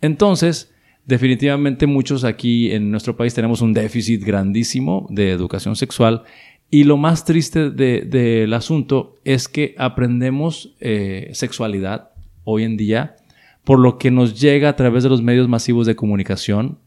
[0.00, 0.72] Entonces,
[1.06, 6.22] definitivamente muchos aquí en nuestro país tenemos un déficit grandísimo de educación sexual
[6.70, 12.10] y lo más triste del asunto es que aprendemos eh, sexualidad
[12.44, 13.16] hoy en día
[13.64, 16.78] por lo que nos llega a través de los medios masivos de comunicación,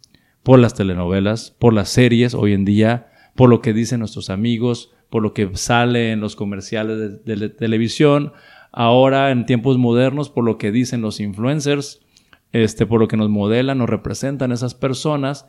[0.42, 4.92] por las telenovelas, por las series hoy en día, por lo que dicen nuestros amigos,
[5.14, 8.34] por lo que sale en los comerciales de, televisión,
[8.72, 12.02] ahora en tiempos modernos, por lo que dicen los influencers,
[12.52, 15.46] este, por lo que nos modelan, nos representan esas personas.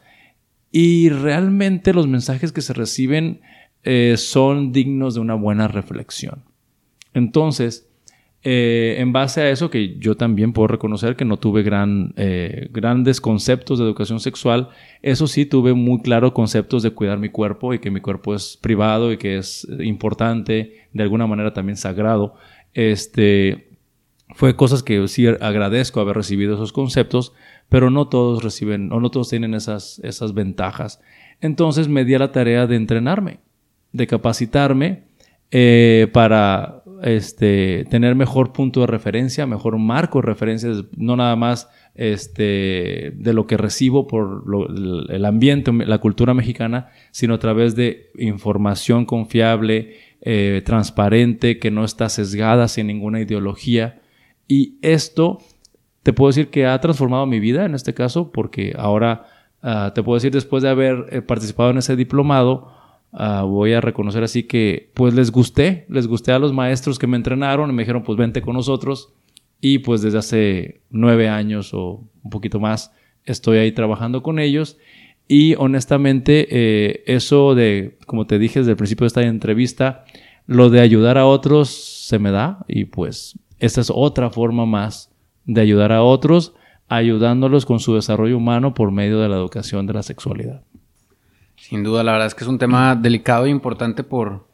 [0.71, 3.41] Y realmente los mensajes que se reciben
[3.85, 6.45] eh, son dignos de una buena reflexión.
[7.15, 7.89] Entonces,
[8.45, 12.69] eh, en base a eso, que yo también puedo reconocer que no tuve gran, eh,
[12.71, 14.69] grandes conceptos de educación sexual,
[15.03, 18.57] eso sí tuve muy claro conceptos de cuidar mi cuerpo y que mi cuerpo es
[18.61, 22.35] privado y que es importante, de alguna manera también sagrado.
[22.75, 23.71] Este,
[24.35, 27.33] fue cosas que sí agradezco haber recibido esos conceptos,
[27.69, 31.01] pero no todos reciben o no todos tienen esas, esas ventajas.
[31.41, 33.41] Entonces me di a la tarea de entrenarme
[33.95, 35.05] de capacitarme
[35.53, 41.69] eh, para este, tener mejor punto de referencia, mejor marco de referencia, no nada más
[41.95, 44.45] este, de lo que recibo por
[45.11, 51.85] el ambiente, la cultura mexicana, sino a través de información confiable, eh, transparente, que no
[51.85, 54.01] está sesgada sin ninguna ideología.
[54.49, 55.41] Y esto
[56.03, 59.27] te puedo decir que ha transformado mi vida en este caso, porque ahora
[59.61, 62.73] ah, te puedo decir, después de haber eh, participado en ese diplomado,
[63.17, 67.07] Ah, voy a reconocer así que pues les gusté, les gusté a los maestros que
[67.07, 69.15] me entrenaron y me dijeron pues vente con nosotros
[69.61, 72.93] y pues desde hace nueve años o un poquito más
[73.25, 74.79] estoy ahí trabajando con ellos
[75.29, 80.05] y honestamente eh, eso de, como te dije desde el principio de esta entrevista,
[80.47, 85.13] lo de ayudar a otros se me da y pues esta es otra forma más
[85.45, 86.55] de ayudar a otros
[86.89, 90.65] ayudándolos con su desarrollo humano por medio de la educación de la sexualidad.
[91.75, 94.47] Sin duda, la verdad es que es un tema delicado e importante por,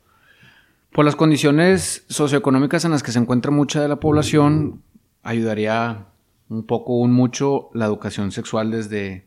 [0.91, 4.81] por las condiciones socioeconómicas en las que se encuentra mucha de la población.
[5.23, 6.07] Ayudaría
[6.49, 9.27] un poco, un mucho, la educación sexual desde,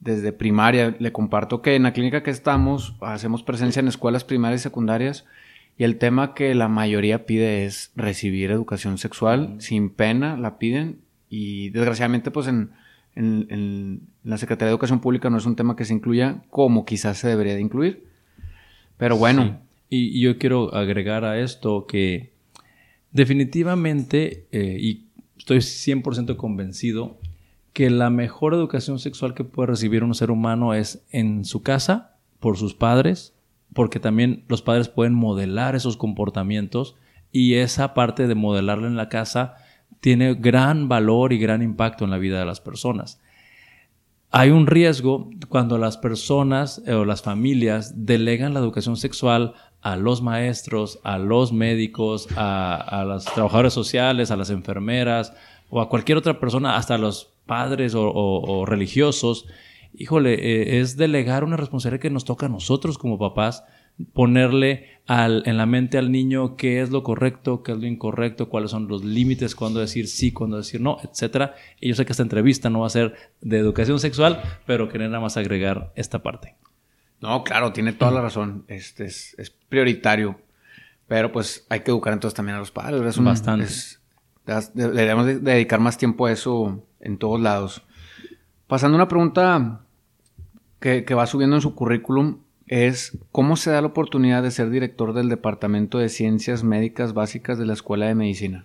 [0.00, 0.96] desde primaria.
[0.98, 5.24] Le comparto que en la clínica que estamos hacemos presencia en escuelas primarias y secundarias
[5.78, 10.98] y el tema que la mayoría pide es recibir educación sexual sin pena, la piden
[11.28, 12.72] y desgraciadamente pues en
[13.14, 17.18] en, la Secretaría de Educación Pública no es un tema que se incluya como quizás
[17.18, 18.06] se debería de incluir.
[18.96, 19.58] Pero bueno.
[19.88, 22.32] Y, yo quiero agregar a esto que
[23.10, 27.18] definitivamente, eh, y estoy 100% convencido,
[27.72, 32.16] que la mejor educación sexual que puede recibir un ser humano es en su casa,
[32.40, 33.34] por sus padres,
[33.72, 36.96] porque también los padres pueden modelar esos comportamientos
[37.32, 39.56] y esa parte de modelarlo en la casa
[40.00, 43.20] tiene gran valor y gran impacto en la vida de las personas.
[44.32, 49.96] Hay un riesgo cuando las personas eh, o las familias delegan la educación sexual a
[49.96, 55.32] los maestros, a los médicos, a, los trabajadores sociales, a las enfermeras
[55.68, 59.46] o a cualquier otra persona, hasta a los padres o, religiosos.
[59.94, 63.64] Híjole, eh, es delegar una responsabilidad que nos toca a nosotros como papás
[64.12, 68.70] ponerle en la mente al niño qué es lo correcto, qué es lo incorrecto, cuáles
[68.70, 71.50] son los límites, cuándo decir sí, cuándo decir no, etc.
[71.80, 75.08] Y yo sé que esta entrevista no va a ser de educación sexual, pero quería
[75.08, 76.54] nada más agregar esta parte.
[77.20, 78.64] No, claro, tiene toda la razón.
[78.68, 79.34] Este es,
[79.68, 80.40] prioritario.
[81.08, 83.02] Pero pues hay que educar entonces también a los padres.
[83.02, 83.66] Es Bastante.
[84.74, 87.82] deberíamos dedicar más tiempo a eso en todos lados.
[88.68, 89.80] Pasando a una pregunta
[90.78, 92.38] que, que va subiendo en su currículum,
[92.70, 97.58] es cómo se da la oportunidad de ser director del Departamento de Ciencias Médicas Básicas
[97.58, 98.64] de la Escuela de Medicina.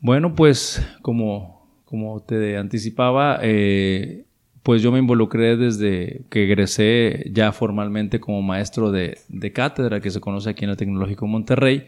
[0.00, 4.24] Bueno, pues como, como te anticipaba, eh,
[4.64, 9.16] pues yo me involucré desde que egresé ya formalmente como maestro de,
[9.54, 11.86] cátedra, que se conoce aquí en el Tecnológico Monterrey.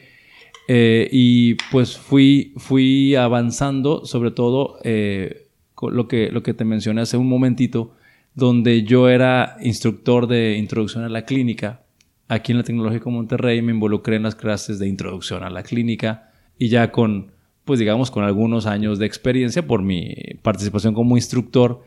[0.69, 5.49] Eh, y pues fui, fui avanzando, sobre todo eh,
[5.83, 7.97] lo, que, lo que te mencioné hace un momentito,
[8.35, 11.83] donde yo era instructor de introducción a la clínica.
[12.29, 16.31] Aquí en la Tecnológico Monterrey me involucré en las clases de introducción a la clínica
[16.59, 17.33] y ya con,
[17.65, 21.83] pues digamos, con algunos años de experiencia por mi participación como instructor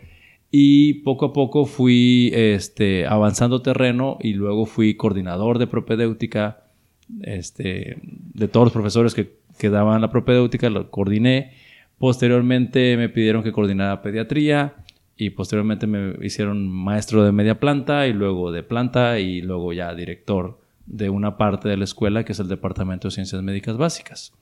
[0.50, 6.64] y poco a poco fui este, avanzando terreno y luego fui coordinador de propedéutica
[7.22, 11.52] este, de todos los profesores que, que daban la propedéutica, lo coordiné.
[11.98, 14.76] Posteriormente me pidieron que coordinara pediatría
[15.18, 19.94] y posteriormente me hicieron maestro de media planta y luego de planta y luego ya
[19.96, 24.34] director de una parte de la escuela que es el Departamento de Ciencias Médicas Básicas.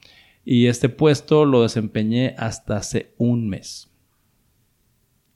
[0.43, 3.89] Y este puesto lo desempeñé hasta hace un mes.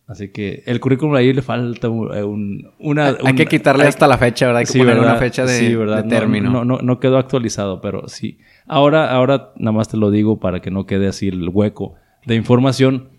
[0.07, 3.15] Así que el currículum ahí le falta un, una...
[3.23, 4.61] Hay, que quitarle hasta la fecha, ¿verdad?
[4.61, 6.05] Hay que ponerle una fecha de, sí, ¿verdad?
[6.07, 6.49] término.
[6.49, 8.39] No, no, no, quedó actualizado, pero sí.
[8.65, 11.93] Ahora, ahora nada más te lo digo para que no quede así el hueco
[12.25, 13.18] de información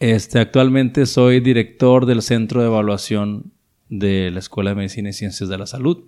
[0.00, 3.52] este, actualmente soy director del Centro de Evaluación
[3.88, 6.04] de la Escuela de Medicina y Ciencias de la Salud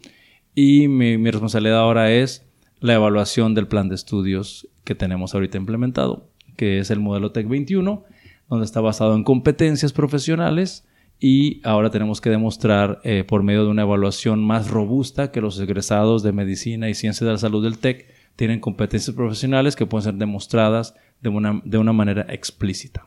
[0.54, 2.44] y mi, responsabilidad ahora es
[2.80, 7.48] la evaluación del plan de estudios que tenemos ahorita implementado, que es el modelo TEC
[7.48, 8.04] 21,
[8.48, 10.86] donde está basado en competencias profesionales
[11.20, 15.58] y ahora tenemos que demostrar eh, por medio de una evaluación más robusta que los
[15.60, 20.04] egresados de medicina y ciencias de la salud del TEC tienen competencias profesionales que pueden
[20.04, 23.06] ser demostradas de una, de una manera explícita.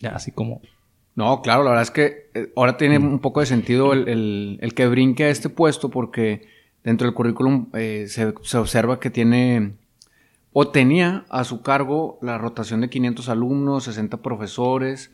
[0.00, 0.60] Ya, así como...
[1.14, 4.86] No, claro, la verdad es que eh, ahora tiene un poco de sentido el, que
[4.86, 6.46] brinque a este puesto porque
[6.84, 9.72] dentro del currículum eh, se, observa que tiene
[10.52, 15.10] o tenía a su cargo la rotación de 500 alumnos, 60 profesores.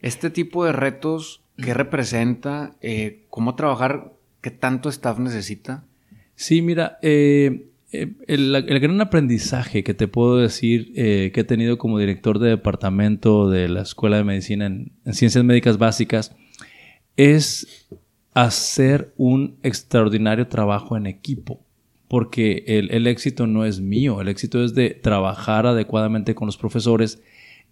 [0.00, 2.74] Este tipo de retos, ¿qué representa?
[2.80, 4.12] Eh, ¿Cómo trabajar?
[4.40, 5.84] ¿Qué tanto staff necesita?
[6.34, 7.68] Sí, mira, eh,
[8.02, 12.50] eh, el, gran aprendizaje que te puedo decir eh, que he tenido como director de
[12.50, 16.36] departamento de la Escuela de Medicina en, Ciencias Médicas Básicas
[17.16, 17.88] es
[18.34, 21.60] hacer un extraordinario trabajo en equipo.
[22.08, 27.20] Porque el, éxito no es mío, el éxito es de trabajar adecuadamente con los profesores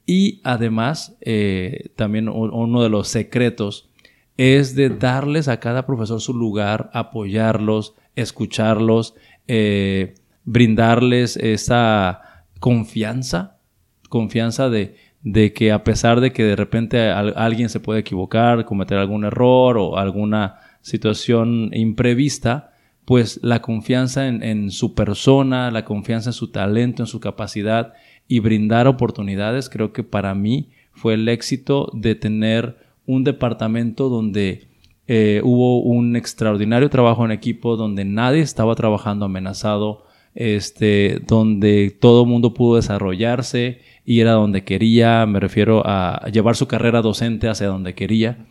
[0.07, 3.89] y además eh, también uno de los secretos
[4.37, 9.15] es de darles a cada profesor su lugar, apoyarlos, escucharlos,
[9.49, 13.59] eh, brindarles esa confianza,
[14.09, 14.95] confianza de,
[15.55, 19.99] que a pesar de que de repente alguien se puede equivocar, cometer algún error o
[19.99, 22.73] alguna situación imprevista,
[23.05, 27.93] pues la confianza en, su persona, la confianza en su talento, en su capacidad
[28.29, 34.69] y brindar oportunidades, creo que para mí fue el éxito de tener un departamento donde
[35.07, 42.23] eh, hubo un extraordinario trabajo en equipo donde nadie estaba trabajando amenazado, este, donde todo
[42.23, 47.49] el mundo pudo desarrollarse y era donde quería, me refiero a llevar su carrera docente
[47.49, 48.47] hacia donde quería.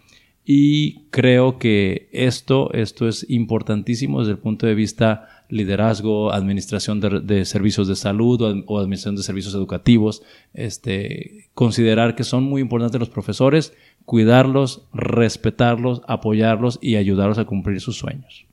[0.46, 7.46] Y creo que esto, esto es importantísimo desde el punto de vista liderazgo, administración de,
[7.46, 10.22] servicios de salud o, administración de servicios educativos.
[10.54, 13.74] Este, considerar que son muy importantes los profesores,
[14.06, 18.46] cuidarlos, respetarlos, apoyarlos y ayudarlos a cumplir sus sueños.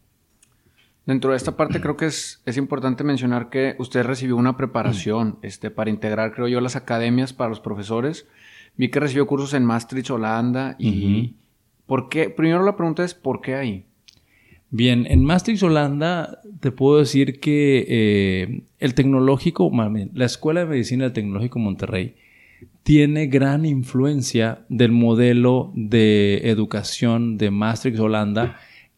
[1.07, 5.71] Dentro de esta parte creo que es, importante mencionar que usted recibió una preparación este,
[5.71, 8.29] para integrar, creo yo, las academias para los profesores.
[8.77, 11.37] Vi que recibió cursos en Maastricht, Holanda y...
[11.87, 12.31] ¿Por qué?
[12.31, 13.85] Primero la pregunta es ¿por qué ahí?
[14.71, 19.69] Bien, en Maastricht, Holanda, te puedo decir que eh, el tecnológico,
[20.15, 22.14] la Escuela de Medicina del Tecnológico Monterrey,
[22.91, 28.57] tiene gran influencia del modelo de educación de Maastricht Holanda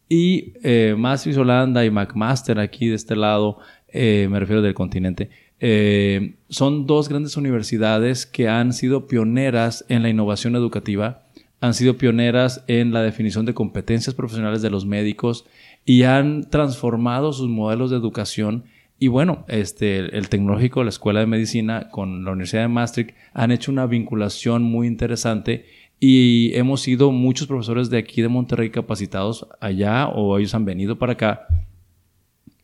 [0.09, 5.29] y eh, Maastricht Holanda y McMaster aquí de este lado, eh, me refiero del continente,
[5.59, 11.27] eh, son dos grandes universidades que han sido pioneras en la innovación educativa
[11.63, 15.45] han sido pioneras en la definición de competencias profesionales de los médicos
[15.85, 18.65] y han transformado sus modelos de educación.
[19.03, 23.51] Y bueno, este, el tecnológico, la Escuela de Medicina con la Universidad de Maastricht han
[23.51, 25.65] hecho una vinculación muy interesante
[25.99, 30.99] y hemos sido muchos profesores de aquí de Monterrey capacitados allá o ellos han venido
[30.99, 31.47] para acá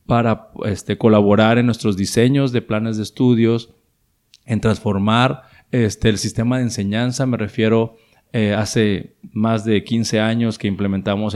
[0.05, 3.71] para este, colaborar en nuestros diseños de planes de estudios,
[4.45, 7.25] en transformar este, el sistema de enseñanza.
[7.25, 7.97] Me refiero
[8.31, 11.35] eh, hace más de 15 años que implementamos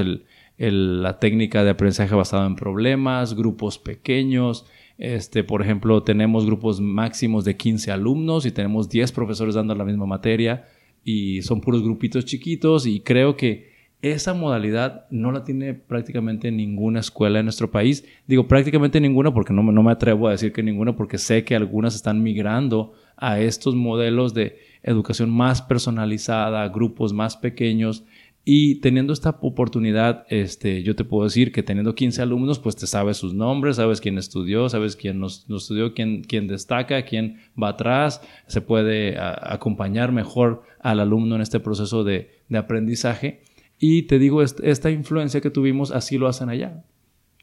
[0.58, 4.66] la técnica de aprendizaje basado en problemas, grupos pequeños.
[5.04, 9.84] Este, por ejemplo, tenemos grupos máximos de 15 alumnos y tenemos 10 profesores dando la
[9.84, 10.64] misma materia
[11.04, 17.02] y son puros grupitos chiquitos y creo que esa modalidad no la tiene prácticamente ninguna
[17.02, 18.06] escuela en nuestro país.
[18.28, 21.58] Digo prácticamente ninguna porque no, no me atrevo a decir que ninguna porque sé que
[21.58, 28.06] algunas están migrando a estos modelos de educación más personalizada, grupos más pequeños.
[28.46, 32.88] Y teniendo esta oportunidad, este, yo te puedo decir que teniendo 15 alumnos, pues te
[32.88, 37.70] sabes sus nombres, sabes quién estudió, sabes quién no, estudió, quién, quién, destaca, quién va
[37.70, 43.44] atrás, se puede acompañar mejor al alumno en este proceso de, de aprendizaje.
[43.80, 46.84] Y te digo, esta influencia que tuvimos, así lo hacen allá,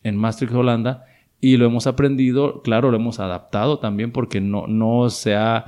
[0.02, 1.06] en Maastricht, Holanda,
[1.40, 5.64] y lo hemos aprendido, claro, lo hemos adaptado también porque no, no se ha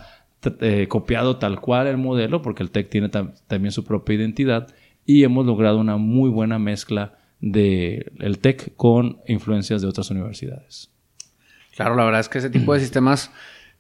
[0.60, 4.68] eh, copiado tal cual el modelo, porque el TEC tiene también su propia identidad,
[5.06, 10.90] y hemos logrado una muy buena mezcla del el TEC con influencias de otras universidades.
[11.74, 13.30] Claro, la verdad es que ese tipo de sistemas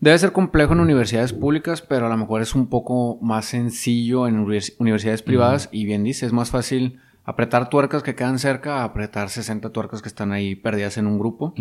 [0.02, 4.26] Debe ser complejo en universidades públicas, pero a lo mejor es un poco más sencillo
[4.26, 4.34] en
[4.80, 9.30] universidades privadas y bien dice, es más fácil apretar tuercas que quedan cerca a apretar
[9.30, 11.54] 60 tuercas que están ahí perdidas en un grupo.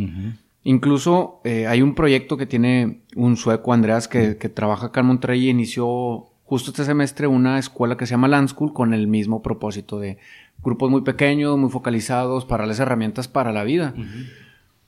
[0.64, 5.46] Incluso eh, hay un proyecto que tiene un sueco, Andreas, que, trabaja acá en Monterrey
[5.46, 9.42] y inició justo este semestre una escuela que se llama Land School con el mismo
[9.42, 10.18] propósito de
[10.62, 13.94] grupos muy pequeños, muy focalizados, para darles herramientas para la vida.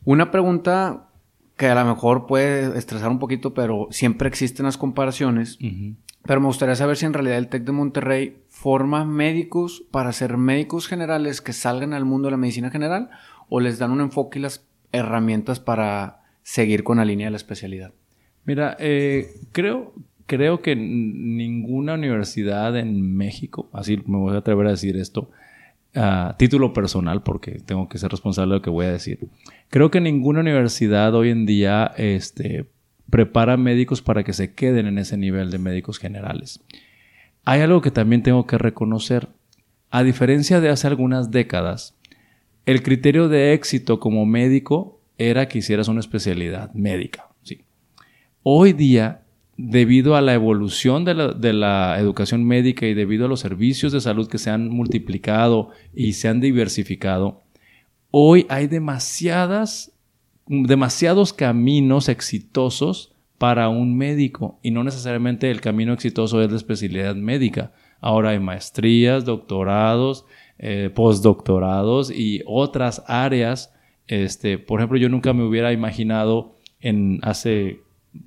[0.03, 1.07] Una pregunta
[1.55, 5.57] que a lo mejor puede estresar un poquito, pero siempre existen las comparaciones.
[6.25, 10.35] Pero me gustaría saber si en realidad el TEC de Monterrey forma médicos para ser
[10.35, 13.09] médicos generales que salgan al mundo de la medicina general
[13.47, 17.37] o les dan un enfoque y las herramientas para seguir con la línea de la
[17.37, 17.93] especialidad.
[18.43, 19.93] Mira, eh, creo,
[20.33, 25.29] creo que ninguna universidad en México, así me voy a atrever a decir esto,
[25.93, 29.19] a título personal, porque tengo que ser responsable de lo que voy a decir.
[29.69, 32.65] Creo que ninguna universidad hoy en día este,
[33.11, 36.59] prepara médicos para que se queden en ese nivel de médicos generales.
[37.45, 39.27] Hay algo que también tengo que reconocer.
[39.91, 41.95] A diferencia de hace algunas décadas,
[42.65, 47.27] el criterio de éxito como médico era que hicieras una especialidad médica.
[47.43, 47.61] Sí.
[48.41, 49.22] Hoy día
[49.57, 51.13] debido a la evolución de
[51.53, 56.13] la, educación médica y debido a los servicios de salud que se han multiplicado y
[56.13, 57.41] se han diversificado,
[58.11, 59.93] hoy hay demasiadas,
[60.47, 67.15] demasiados caminos exitosos para un médico y no necesariamente el camino exitoso es la especialidad
[67.15, 67.73] médica.
[68.01, 70.25] Ahora hay maestrías, doctorados,
[70.59, 73.73] eh, postdoctorados y otras áreas.
[74.07, 77.81] Este, por ejemplo, yo nunca me hubiera imaginado en hace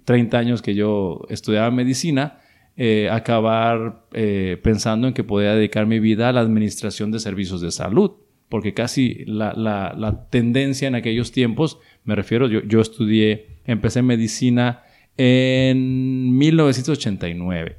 [0.05, 2.41] 30 años que yo estudiaba medicina,
[2.77, 7.61] eh, acabar eh, pensando en que podía dedicar mi vida a la administración de servicios
[7.61, 8.13] de salud,
[8.49, 14.83] porque casi la, tendencia en aquellos tiempos, me refiero, yo, yo estudié, empecé medicina
[15.17, 17.79] en 1989.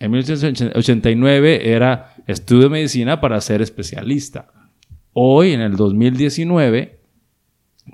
[0.00, 4.52] En 1989 era estudio medicina para ser especialista.
[5.12, 6.97] Hoy, en el 2019,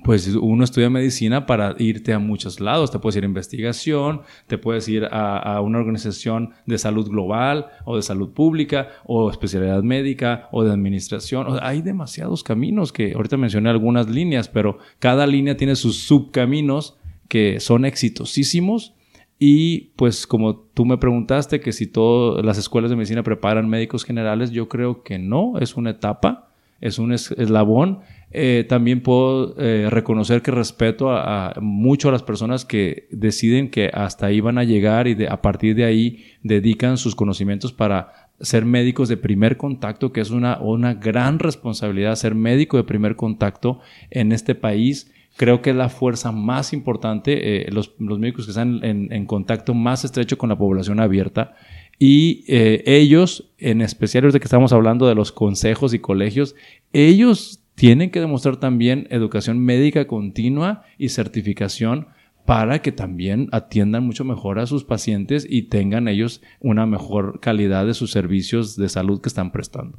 [0.03, 2.91] pues uno estudia medicina para irte a muchos lados.
[2.91, 7.97] Te puedes ir a investigación, te puedes ir a, una organización de salud global o
[7.97, 11.59] de salud pública o especialidad médica o de administración.
[11.63, 16.97] hay demasiados caminos que ahorita mencioné algunas líneas, pero cada línea tiene sus subcaminos
[17.29, 18.95] que son exitosísimos.
[19.39, 24.05] Y pues como tú me preguntaste que si todas las escuelas de medicina preparan médicos
[24.05, 28.01] generales, yo creo que no, es una etapa, es un eslabón
[28.37, 33.91] eh, también puedo eh, reconocer que respeto a, mucho a las personas que deciden que
[33.95, 38.65] hasta ahí van a llegar y a partir de ahí dedican sus conocimientos para ser
[38.65, 43.79] médicos de primer contacto, que es una, una gran responsabilidad ser médico de primer contacto
[44.11, 45.13] en este país.
[45.37, 50.05] Creo que es la fuerza más importante, eh, los, médicos que están en, contacto más
[50.05, 51.55] estrecho con la población abierta.
[52.01, 56.57] Y ellos, en especial de que estamos hablando de los consejos y colegios,
[56.93, 62.09] ellos tienen que demostrar también educación médica continua y certificación
[62.45, 67.87] para que también atiendan mucho mejor a sus pacientes y tengan ellos una mejor calidad
[67.87, 69.99] de sus servicios de salud que están prestando.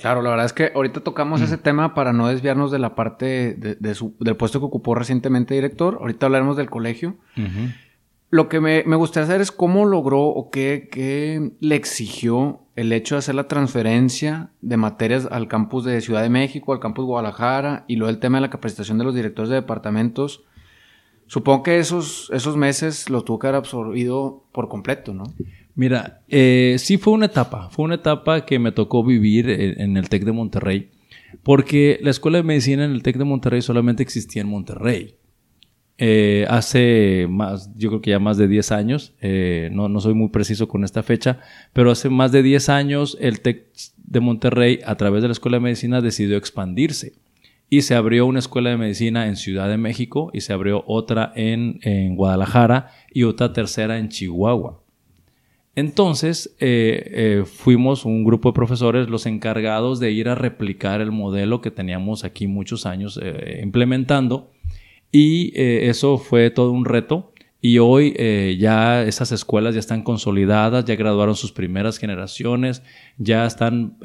[0.00, 3.54] Claro, la verdad es que ahorita tocamos ese tema para no desviarnos de la parte
[3.54, 5.98] de, del puesto que ocupó recientemente director.
[6.00, 7.16] Ahorita hablaremos del colegio.
[8.30, 13.16] Lo que me, gustaría saber es cómo logró o qué, qué, le exigió el hecho
[13.16, 17.84] de hacer la transferencia de materias al campus de Ciudad de México, al campus Guadalajara
[17.88, 20.44] y luego el tema de la capacitación de los directores de departamentos.
[21.26, 25.24] Supongo que esos, esos meses lo tuvo que haber absorbido por completo, ¿no?
[25.74, 30.08] Mira, eh, sí fue una etapa, fue una etapa que me tocó vivir en, el
[30.08, 30.90] TEC de Monterrey,
[31.42, 35.16] porque la escuela de medicina en el TEC de Monterrey solamente existía en Monterrey.
[36.02, 40.14] Eh, hace más, yo creo que ya más de 10 años, eh, no, no, soy
[40.14, 41.40] muy preciso con esta fecha,
[41.74, 43.66] pero hace más de 10 años el TEC
[43.98, 47.12] de Monterrey, a través de la Escuela de Medicina, decidió expandirse.
[47.68, 51.32] Y se abrió una escuela de medicina en Ciudad de México y se abrió otra
[51.36, 54.82] en, Guadalajara y otra tercera en Chihuahua.
[55.76, 61.60] Entonces eh, fuimos un grupo de profesores los encargados de ir a replicar el modelo
[61.60, 63.20] que teníamos aquí muchos años
[63.62, 64.50] implementando
[65.12, 67.32] y eso fue todo un reto.
[67.62, 68.14] Y hoy
[68.58, 72.82] ya esas escuelas ya están consolidadas, ya graduaron sus primeras generaciones,
[73.18, 73.98] ya están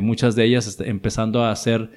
[0.00, 1.90] muchas de ellas empezando a ser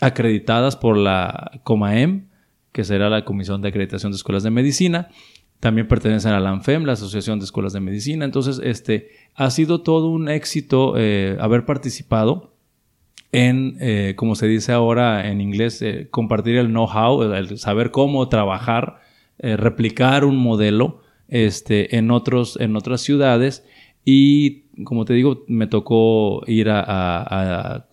[0.00, 2.28] acreditadas por la COMAEM,
[2.72, 5.08] que será la Comisión de Acreditación de Escuelas de Medicina,
[5.58, 8.24] también pertenecen a la ANFEM, la Asociación de Escuelas de Medicina.
[8.24, 12.54] Entonces, este, ha sido todo un éxito eh, haber participado
[13.32, 18.28] en, eh, como se dice ahora en inglés, eh, compartir el know-how, el saber cómo
[18.28, 19.00] trabajar,
[19.42, 23.64] replicar un modelo este, en, otros, en otras ciudades
[24.04, 27.86] y como te digo, me tocó ir a,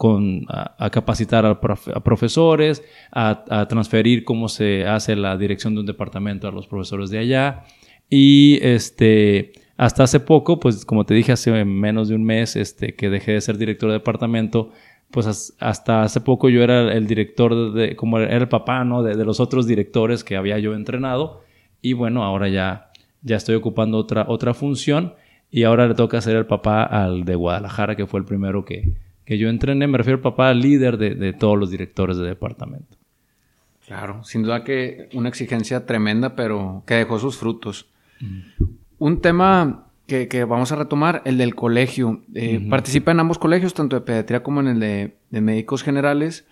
[0.91, 6.67] capacitar a, profesores, a, transferir cómo se hace la dirección de un departamento a los
[6.67, 7.63] profesores de allá.
[8.09, 12.95] Y este, hasta hace poco, pues como te dije, hace menos de un mes este,
[12.95, 14.71] que dejé de ser director de departamento,
[15.11, 19.03] pues hasta hace poco yo era el director, de, como era el papá ¿no?
[19.03, 21.43] de, de los otros directores que había yo entrenado.
[21.81, 22.91] Y bueno, ahora ya,
[23.21, 25.13] ya estoy ocupando otra, otra función
[25.49, 28.93] y ahora le toca ser el papá al de Guadalajara, que fue el primero que,
[29.23, 29.87] que yo entrené.
[29.87, 32.97] Me refiero al papá líder de, de, todos los directores de departamento.
[33.85, 37.87] Claro, sin duda que una exigencia tremenda, pero que dejó sus frutos.
[38.97, 42.23] Un tema que, que, vamos a retomar, el del colegio.
[42.33, 46.47] Eh, participa en ambos colegios, tanto de pediatría como en el de, de, médicos generales.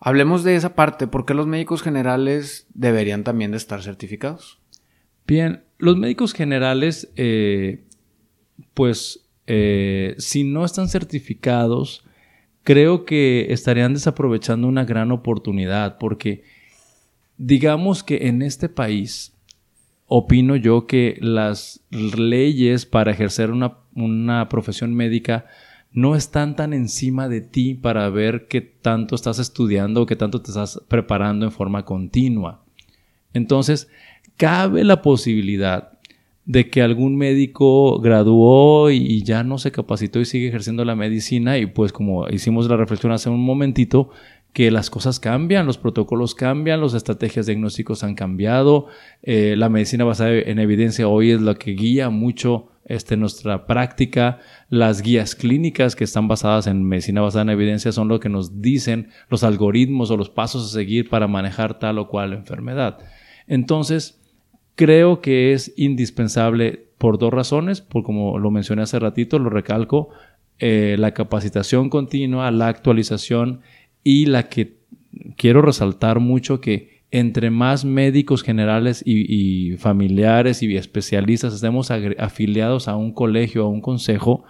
[0.00, 1.06] Hablemos de esa parte.
[1.06, 4.60] ¿Por qué los médicos generales deberían también de estar certificados?
[5.26, 7.84] Bien, los médicos generales eh,
[8.74, 12.04] pues eh, si no están certificados,
[12.62, 16.44] creo que estarían desaprovechando una gran oportunidad porque
[17.36, 19.31] digamos que en este país,
[20.14, 25.46] opino yo que las leyes para ejercer una, una profesión médica
[25.90, 30.42] no están tan encima de ti para ver qué tanto estás estudiando o qué tanto
[30.42, 32.62] te estás preparando en forma continua.
[33.32, 33.88] Entonces,
[34.36, 35.98] cabe la posibilidad
[36.44, 41.56] de que algún médico graduó y ya no se capacitó y sigue ejerciendo la medicina
[41.56, 44.10] y pues como hicimos la reflexión hace un momentito,
[44.52, 48.86] que las cosas cambian, los protocolos cambian, las estrategias diagnósticos han cambiado,
[49.22, 54.40] eh, la medicina basada en evidencia hoy es lo que guía mucho este, nuestra práctica,
[54.68, 58.60] las guías clínicas que están basadas en medicina basada en evidencia son lo que nos
[58.60, 62.98] dicen los algoritmos o los pasos a seguir para manejar tal o cual enfermedad.
[63.46, 64.20] Entonces,
[64.74, 70.10] creo que es indispensable por dos razones, por como lo mencioné hace ratito, lo recalco,
[70.58, 73.62] eh, la capacitación continua, la actualización
[74.04, 74.78] y la que
[75.36, 82.96] quiero resaltar mucho que entre más médicos generales y, familiares y especialistas estemos afiliados a
[82.96, 84.44] un colegio, a un consejo,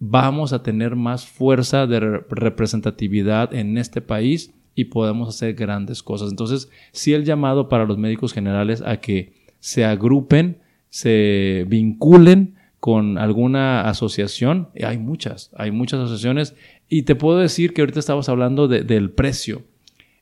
[0.00, 6.30] vamos a tener más fuerza de representatividad en este país y podemos hacer grandes cosas.
[6.30, 10.58] Entonces, sí el llamado para los médicos generales a que se agrupen,
[10.90, 12.55] se vinculen
[12.86, 14.68] con alguna asociación.
[14.80, 16.54] Hay muchas, hay muchas asociaciones.
[16.88, 19.64] Y te puedo decir que ahorita estabas hablando del precio.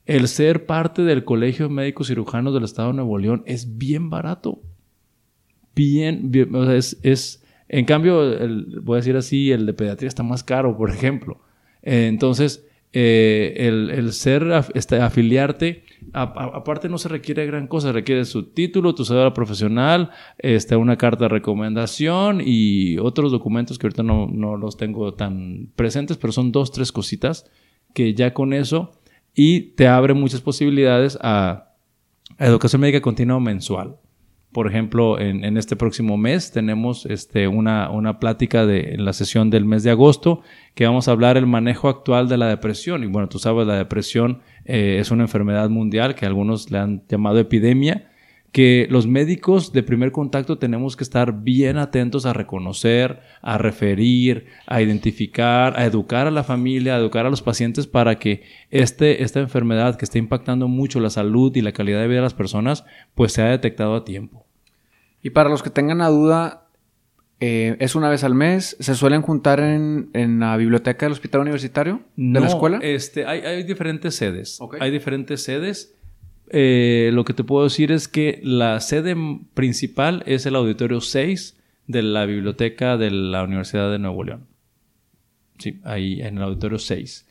[0.07, 4.09] El ser parte del Colegio de Médicos Cirujanos del Estado de Nuevo León es bien
[4.09, 4.63] barato.
[5.75, 6.31] Bien,
[7.03, 8.35] es, en cambio,
[8.81, 11.39] voy a decir así, el de pediatría está más caro, por ejemplo.
[11.83, 14.43] entonces, eh, el, ser,
[14.73, 15.83] este, afiliarte,
[16.13, 21.25] aparte no se requiere gran cosa, requiere su título, tu cédula profesional, este, una carta
[21.25, 26.51] de recomendación y otros documentos que ahorita no, no los tengo tan presentes, pero son
[26.51, 27.49] dos, tres cositas
[27.93, 28.91] que ya con eso
[29.33, 31.73] y te abre muchas posibilidades a
[32.39, 33.97] educación médica continua mensual.
[34.55, 39.65] Por ejemplo, en, este próximo mes tenemos este, una, plática de, en la sesión del
[39.65, 40.43] mes de agosto
[40.75, 43.03] que vamos a hablar el manejo actual de la depresión.
[43.03, 47.03] Y bueno, tú sabes, la depresión eh, es una enfermedad mundial que algunos le han
[47.09, 48.09] llamado epidemia
[48.53, 54.45] que los médicos de primer contacto tenemos que estar bien atentos a reconocer, a referir,
[54.67, 59.23] a identificar, a educar a la familia, a educar a los pacientes para que este,
[59.23, 62.33] esta enfermedad que está impactando mucho la salud y la calidad de vida de las
[62.33, 62.85] personas,
[63.15, 64.44] pues sea detectado a tiempo.
[65.25, 66.67] Y para los que tengan la duda,
[67.39, 68.77] eh, ¿es una vez al mes?
[68.79, 72.77] ¿Se suelen juntar en, la biblioteca del hospital universitario de la escuela?
[72.83, 74.59] Este, hay, hay diferentes sedes.
[74.79, 75.95] Hay diferentes sedes.
[76.51, 79.15] Eh, lo que te puedo decir es que la sede
[79.55, 81.57] principal es el auditorio 6
[81.87, 84.45] de la biblioteca de la Universidad de Nuevo León.
[85.57, 87.27] Sí, ahí en el auditorio 6.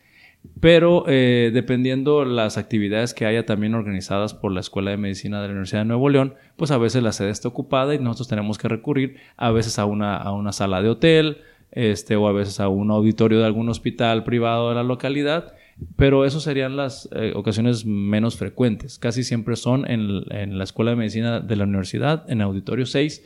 [0.61, 5.49] Pero eh, dependiendo las actividades que haya también organizadas por la Escuela de Medicina de
[5.49, 8.59] la Universidad de Nuevo León, pues a veces la sede está ocupada y nosotros tenemos
[8.59, 11.39] que recurrir a veces a una, a una sala de hotel
[11.73, 15.55] este, o a veces a un auditorio de algún hospital privado de la localidad
[15.97, 18.99] pero eso serían las eh, ocasiones menos frecuentes.
[18.99, 23.25] Casi siempre son en, la Escuela de Medicina de la Universidad, en Auditorio 6.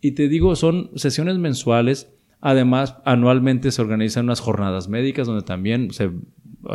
[0.00, 2.12] Y te digo, son sesiones mensuales.
[2.40, 6.10] Además, anualmente se organizan unas jornadas médicas donde también se,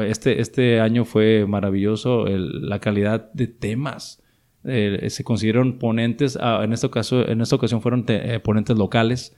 [0.01, 4.21] este, este año fue maravilloso la calidad de temas.
[4.65, 9.35] Eh, se consiguieron ponentes, ah, en, este caso, en esta ocasión fueron eh, ponentes locales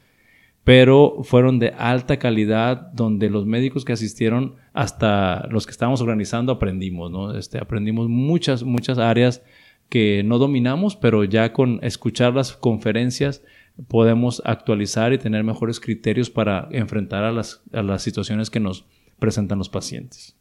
[0.65, 6.51] pero fueron de alta calidad, donde los médicos que asistieron, hasta los que estábamos organizando,
[6.51, 7.37] aprendimos, ¿no?
[7.37, 9.43] Este, aprendimos muchas, muchas áreas
[9.89, 13.43] que no dominamos, pero ya con escuchar las conferencias
[13.87, 18.85] podemos actualizar y tener mejores criterios para enfrentar a las, a las situaciones que nos
[19.19, 20.35] presentan los pacientes.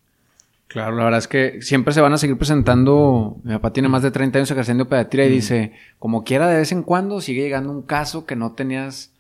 [0.75, 3.37] Claro, la verdad es que siempre se van a seguir presentando.
[3.45, 6.73] Mi papá tiene más de 30 años ejerciendo pediatría y dice, como quiera, de vez
[6.73, 9.15] en cuando sigue llegando un caso que no tenías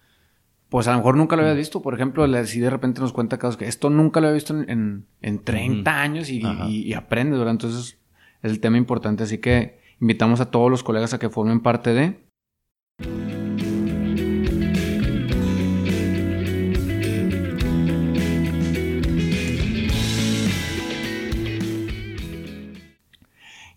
[0.69, 1.59] pues a lo mejor nunca lo habías mm.
[1.59, 1.81] visto.
[1.81, 5.07] Por ejemplo, si de repente nos cuenta casos que esto nunca lo había visto en,
[5.23, 7.53] en, 30 años y, y, aprende, ¿verdad?
[7.53, 8.01] Entonces
[8.43, 9.23] es el tema importante.
[9.23, 13.44] Así que invitamos a todos los colegas a que formen parte de.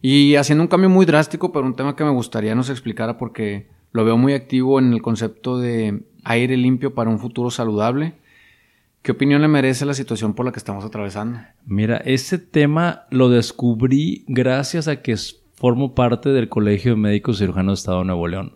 [0.09, 3.67] Y haciendo un cambio muy drástico, pero un tema que me gustaría nos explicara porque
[3.91, 8.13] lo veo muy activo en el concepto de aire limpio para un futuro saludable.
[9.01, 11.41] ¿Qué opinión le merece la situación por la que estamos atravesando?
[11.65, 15.13] Mira, ese tema lo descubrí gracias a que
[15.55, 18.55] formo parte del Colegio de Médicos Cirujanos de Estado de Nuevo León.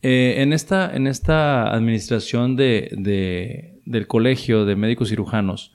[0.00, 5.74] Eh, en, esta, en esta administración de, del Colegio de Médicos Cirujanos,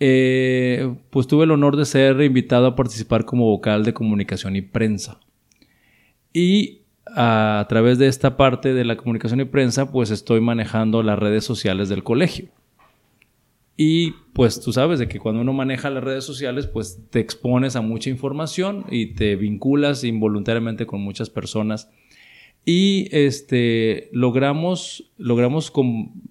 [0.00, 4.62] eh, pues tuve el honor de ser invitado a participar como vocal de comunicación y
[4.62, 5.20] prensa.
[6.32, 11.18] Y a, través de esta parte de la comunicación y prensa, pues estoy manejando las
[11.18, 12.48] redes sociales del colegio.
[13.76, 17.76] Y pues tú sabes de que cuando uno maneja las redes sociales, pues te expones
[17.76, 21.90] a mucha información y te vinculas involuntariamente con muchas personas.
[22.64, 25.72] Y este, logramos, logramos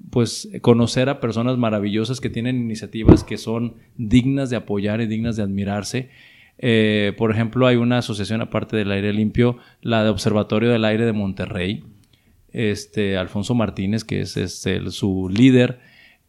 [0.09, 5.35] pues, conocer a personas maravillosas que tienen iniciativas que son dignas de apoyar y dignas
[5.35, 6.09] de admirarse.
[6.59, 11.05] Eh, por ejemplo, hay una asociación aparte del aire limpio, la de Observatorio del Aire
[11.05, 11.83] de Monterrey.
[12.51, 14.33] Este, Alfonso Martínez, que es,
[14.89, 15.79] su líder,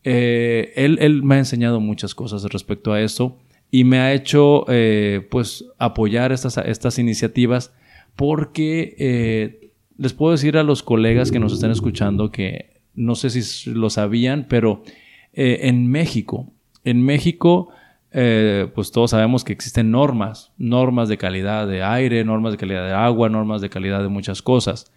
[0.04, 3.38] eh, él, me ha enseñado muchas cosas respecto a eso
[3.70, 7.74] y me ha hecho eh, pues apoyar estas, estas iniciativas
[8.16, 9.69] porque
[10.00, 13.90] les puedo decir a los colegas que nos están escuchando que no sé si lo
[13.90, 14.82] sabían, pero
[15.32, 16.52] en México,
[16.84, 17.68] en México
[18.12, 22.84] eh, pues todos sabemos que existen normas, normas de calidad de aire, normas de calidad
[22.84, 24.92] de agua, normas de calidad de muchas cosas.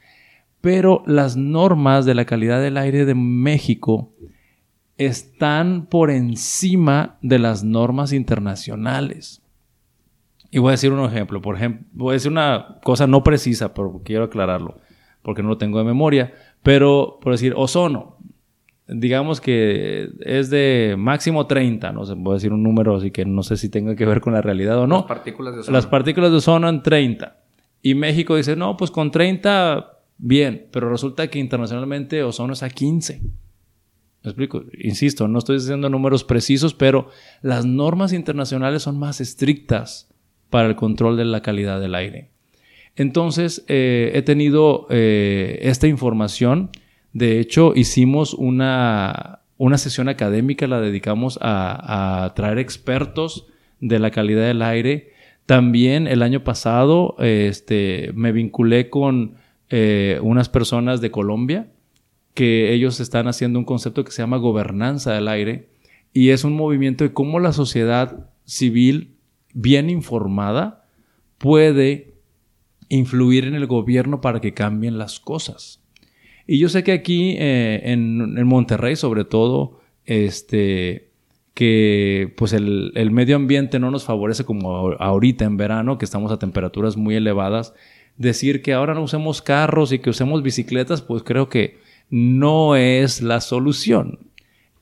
[0.61, 4.13] Pero las normas de la calidad del aire de México
[4.97, 9.41] están por encima de las normas internacionales.
[10.49, 13.73] Y voy a decir un ejemplo, por ejemplo, voy a decir una cosa no precisa,
[13.73, 14.79] pero quiero aclararlo,
[15.23, 18.17] porque no lo tengo de memoria, pero por decir ozono,
[18.87, 23.25] digamos que es de máximo 30, no sé, voy a decir un número así que
[23.25, 24.97] no sé si tenga que ver con la realidad o no.
[24.97, 25.77] Las partículas de ozono.
[25.77, 27.37] Las partículas de ozono en 30.
[27.81, 32.69] Y México dice, no, pues con 30, bien, pero resulta que internacionalmente ozono es a
[32.69, 33.21] 15.
[34.23, 34.63] ¿Me explico?
[34.79, 37.09] Insisto, no estoy diciendo números precisos, pero
[37.41, 40.09] las normas internacionales son más estrictas
[40.49, 42.32] para el control de la calidad del aire.
[42.95, 46.69] Entonces, eh, he tenido eh, esta información.
[47.11, 49.39] De hecho, hicimos una,
[49.77, 53.47] sesión académica, la dedicamos a, traer expertos
[53.79, 55.11] de la calidad del aire.
[55.45, 59.35] También el año pasado este, me vinculé con
[59.69, 61.67] eh, unas personas de Colombia
[62.33, 65.69] que ellos están haciendo un concepto que se llama gobernanza del aire
[66.13, 69.15] y es un movimiento de cómo la sociedad civil
[69.53, 70.85] bien informada
[71.37, 72.12] puede
[72.95, 75.81] influir en el gobierno para que cambien las cosas.
[76.45, 81.09] Y yo sé que aquí eh, en, Monterrey, sobre todo, este,
[81.53, 86.31] que pues el, el, medio ambiente no nos favorece como ahorita en verano, que estamos
[86.31, 87.73] a temperaturas muy elevadas.
[88.17, 91.79] Decir que ahora no usemos carros y que usemos bicicletas, pues creo que
[92.09, 94.19] no es la solución.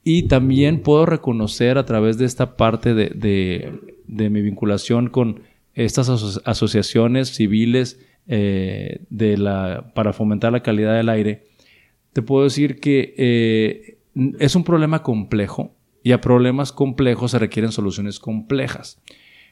[0.03, 3.09] Y también puedo reconocer a través de esta parte de,
[4.07, 5.41] de, mi vinculación con
[5.73, 6.09] estas
[6.45, 11.43] asociaciones civiles eh, de la, para fomentar la calidad del aire,
[12.13, 13.97] te puedo decir que eh,
[14.39, 19.01] es un problema complejo y a problemas complejos se requieren soluciones complejas.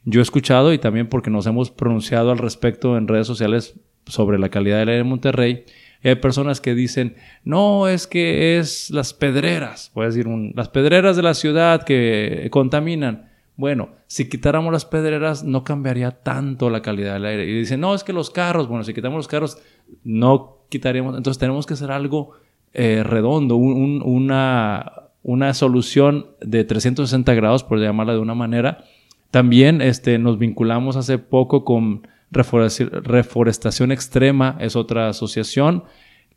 [0.05, 4.39] Yo he escuchado y también porque nos hemos pronunciado al respecto en redes sociales sobre
[4.39, 5.65] la calidad del aire en Monterrey,
[6.03, 11.17] hay personas que dicen, no, es que es las pedreras, voy a decir, las pedreras
[11.17, 13.28] de la ciudad que contaminan.
[13.59, 17.43] Bueno, si quitáramos las pedreras no cambiaría tanto la calidad del aire.
[17.43, 19.57] Y dicen, no, es que los carros, bueno, si quitamos los carros
[20.05, 22.31] no quitaríamos, entonces tenemos que hacer algo
[22.73, 24.93] eh, redondo, una,
[25.23, 28.85] una solución de 360 grados, por llamarla de una manera.
[29.29, 35.83] También este, nos vinculamos hace poco con Reforestación Extrema, es otra asociación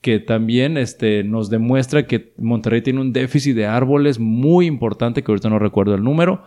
[0.00, 5.30] que también este, nos demuestra que Monterrey tiene un déficit de árboles muy importante, que
[5.30, 6.42] ahorita no recuerdo el número,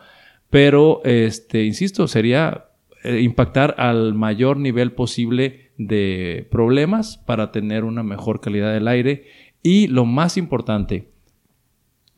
[0.50, 2.66] pero, este, insisto, sería
[3.04, 9.26] eh, impactar al mayor nivel posible de problemas para tener una mejor calidad del aire.
[9.62, 11.12] Y lo más importante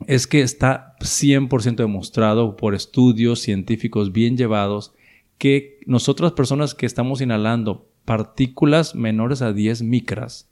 [0.05, 4.93] es que está 100% demostrado por estudios científicos bien llevados
[5.37, 10.49] que nosotras personas que estamos inhalando partículas menores a 10 micras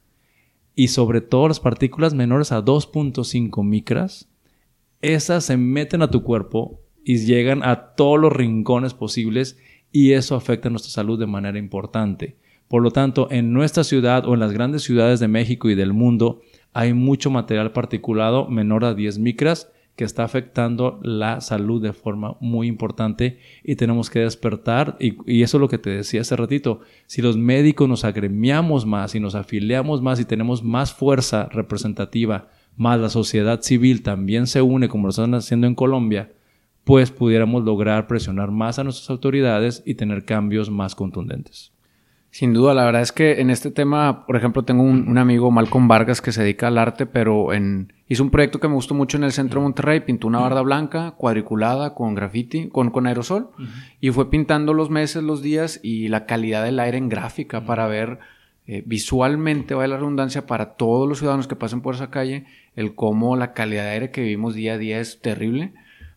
[0.76, 4.28] y sobre todo las partículas menores a 2.5 micras,
[5.02, 9.58] esas se meten a tu cuerpo y llegan a todos los rincones posibles
[9.92, 12.36] y eso afecta nuestra salud de manera importante.
[12.68, 15.94] Por lo tanto, en nuestra ciudad o en las grandes ciudades de México y del
[15.94, 16.42] mundo,
[16.74, 22.36] hay mucho material particulado menor a 10 micras que está afectando la salud de forma
[22.42, 26.82] muy importante y tenemos que despertar y, eso es lo que te decía hace ratito,
[27.06, 32.50] si los médicos nos agremiamos más y nos afiliamos más y tenemos más fuerza representativa,
[32.76, 36.34] más la sociedad civil también se une como lo están haciendo en Colombia,
[36.86, 41.74] pues pudiéramos lograr presionar más a nuestras autoridades y tener cambios más contundentes.
[42.30, 45.88] Sin duda, la verdad es que en este tema, por ejemplo, tengo un, amigo, Malcolm
[45.88, 49.16] Vargas, que se dedica al arte, pero en, hizo un proyecto que me gustó mucho
[49.16, 53.52] en el centro de Monterrey, pintó una barda blanca, cuadriculada, con graffiti, con, con aerosol,
[54.02, 57.88] y fue pintando los meses, los días y la calidad del aire en gráfica para
[57.88, 58.20] ver
[58.68, 62.96] eh, visualmente, vaya la redundancia, para todos los ciudadanos que pasen por esa calle, el
[62.96, 65.72] cómo la calidad de aire que vivimos día a día es terrible.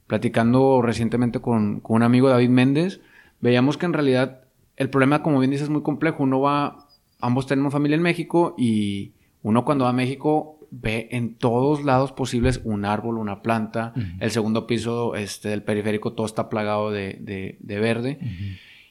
[0.08, 3.00] Platicando recientemente con, con un amigo, David Méndez,
[3.40, 4.40] veíamos que en realidad
[4.78, 6.22] el problema, como bien dices, es muy complejo.
[6.22, 6.88] Uno va,
[7.20, 12.12] ambos tenemos familia en México y uno cuando va a México ve en todos lados
[12.12, 13.92] posibles un árbol, una planta.
[14.20, 18.18] El segundo piso este, del periférico todo está plagado de, verde.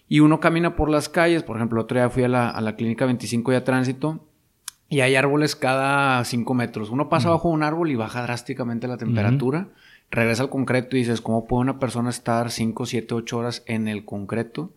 [0.09, 1.43] Y uno camina por las calles.
[1.43, 4.25] Por ejemplo, el otro día fui a la, clínica 25 y a tránsito.
[4.89, 6.89] Y hay árboles cada 5 metros.
[6.89, 9.69] Uno pasa bajo un árbol y baja drásticamente la temperatura.
[10.09, 13.87] Regresa al concreto y dices, ¿cómo puede una persona estar 5, 7, 8 horas en
[13.87, 14.71] el concreto?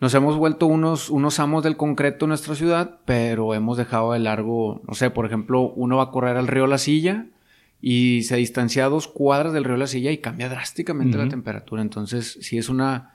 [0.00, 4.18] nos hemos vuelto unos, unos amos del concreto en nuestra ciudad, pero hemos dejado de
[4.18, 7.26] largo, no sé, por ejemplo, uno va a correr al río La Silla
[7.80, 11.82] y se distancia a dos cuadras del río La Silla y cambia drásticamente la temperatura.
[11.82, 13.14] Entonces, si es una...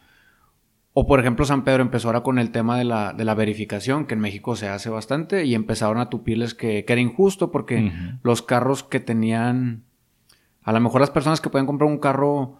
[0.93, 4.05] O por ejemplo, San Pedro empezó ahora con el tema de la, de la verificación,
[4.05, 7.91] que en México se hace bastante, y empezaron a tupirles que, era injusto porque
[8.23, 9.83] los carros que tenían...
[10.69, 12.59] A lo mejor las personas que pueden comprar un carro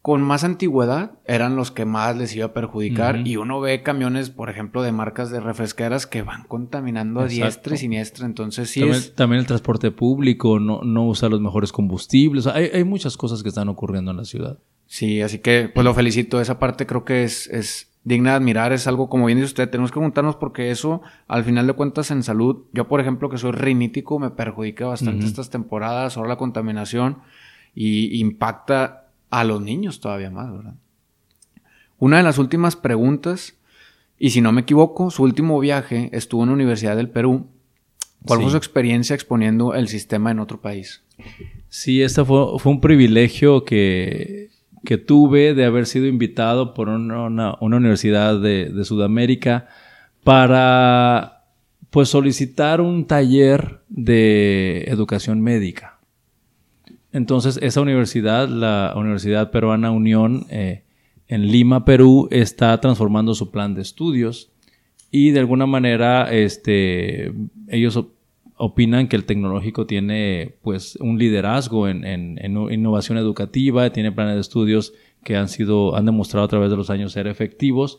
[0.00, 3.24] con más antigüedad eran los que más les iba a perjudicar.
[3.24, 7.76] Y uno ve camiones, por ejemplo, de marcas de refresqueras que van contaminando a diestra
[7.76, 8.26] y siniestra.
[8.26, 9.14] Entonces sí también, es...
[9.14, 12.48] También el transporte público no, no usa los mejores combustibles.
[12.48, 14.58] Hay, hay, muchas cosas que están ocurriendo en la ciudad.
[14.86, 16.40] Sí, así que pues lo felicito.
[16.40, 18.72] Esa parte creo que es, es digna de admirar.
[18.72, 22.10] Es algo, como bien dice usted, tenemos que juntarnos porque eso, al final de cuentas,
[22.10, 22.64] en salud...
[22.72, 26.16] Yo, por ejemplo, que soy rinítico, me perjudica bastante estas temporadas.
[26.16, 27.18] Ahora la contaminación
[27.74, 30.74] y impacta a los niños todavía más, ¿verdad?
[31.98, 33.54] Una de las últimas preguntas,
[34.18, 37.46] y si no me equivoco, su último viaje estuvo en la Universidad del Perú.
[38.26, 41.02] ¿Cuál fue su experiencia exponiendo el sistema en otro país?
[41.68, 44.50] Sí, este fue, fue un privilegio que,
[44.84, 49.68] que tuve de haber sido invitado por una, universidad de, de, Sudamérica
[50.24, 51.44] para
[51.90, 56.00] pues solicitar un taller de educación médica.
[57.12, 60.84] Entonces esa universidad, la Universidad Peruana Unión eh,
[61.28, 64.50] en Lima, Perú, está transformando su plan de estudios
[65.10, 67.32] y de alguna manera este,
[67.68, 68.02] ellos
[68.64, 72.38] opinan que el tecnológico tiene pues un liderazgo en,
[72.70, 74.94] innovación educativa, tiene planes de estudios
[75.24, 77.98] que han sido, han demostrado a través de los años ser efectivos.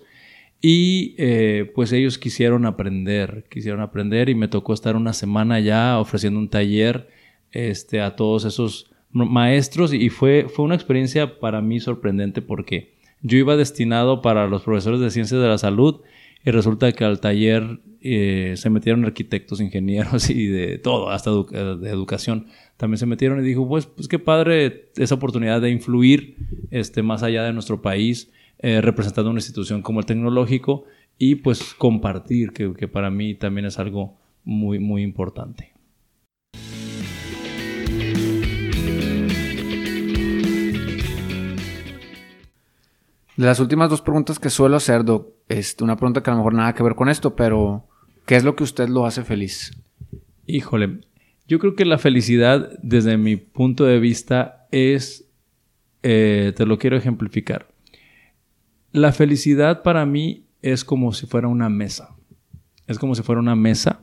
[0.61, 5.99] Y eh, pues ellos quisieron aprender, quisieron aprender y me tocó estar una semana ya
[5.99, 7.09] ofreciendo un taller
[7.51, 13.38] este, a todos esos maestros y fue, fue una experiencia para mí sorprendente porque yo
[13.38, 15.99] iba destinado para los profesores de ciencias de la salud
[16.45, 21.89] y resulta que al taller eh, se metieron arquitectos, ingenieros y de todo, hasta de
[21.89, 22.47] educación.
[22.76, 26.36] También se metieron y dijo, pues, pues qué padre esa oportunidad de influir
[26.70, 28.30] este, más allá de nuestro país,
[28.60, 30.84] eh, representando una institución como el tecnológico
[31.18, 35.72] y pues compartir, que, que para mí también es algo muy, muy importante.
[43.36, 46.39] De las últimas dos preguntas que suelo hacer, Doc, es una pregunta que a lo
[46.39, 47.88] mejor nada que ver con esto, pero
[48.26, 49.71] ¿qué es lo que usted lo hace feliz?
[50.45, 50.99] Híjole,
[51.47, 55.26] yo creo que la felicidad, desde mi punto de vista, es,
[56.03, 57.67] eh, te lo quiero ejemplificar.
[58.91, 62.15] La felicidad para mí es como si fuera una mesa.
[62.88, 63.99] Es como si fuera una mesa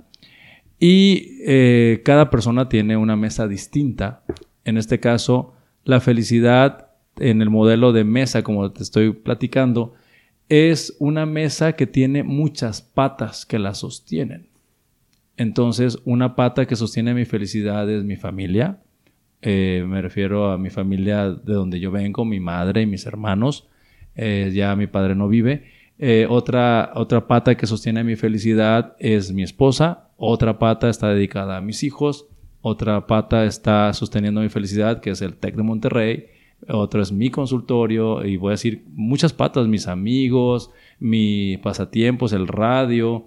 [0.80, 4.24] y eh, cada persona tiene una mesa distinta.
[4.64, 5.52] En este caso,
[5.84, 9.92] la felicidad en el modelo de mesa, como te estoy platicando,
[10.50, 14.48] es una mesa que tiene muchas patas que la sostienen.
[15.36, 18.80] Entonces, una pata que sostiene mi felicidad es mi familia.
[19.42, 23.68] Eh, me refiero a mi familia de donde yo vengo, mi madre y mis hermanos.
[24.16, 25.70] Eh, ya mi padre no vive.
[26.00, 30.10] Eh, otra, otra pata que sostiene mi felicidad es mi esposa.
[30.16, 32.26] Otra pata está dedicada a mis hijos.
[32.60, 36.26] Otra pata está sosteniendo mi felicidad, que es el TEC de Monterrey
[36.68, 42.48] otro es mi consultorio y voy a decir muchas patas, mis amigos, mi pasatiempos, el
[42.48, 43.26] radio,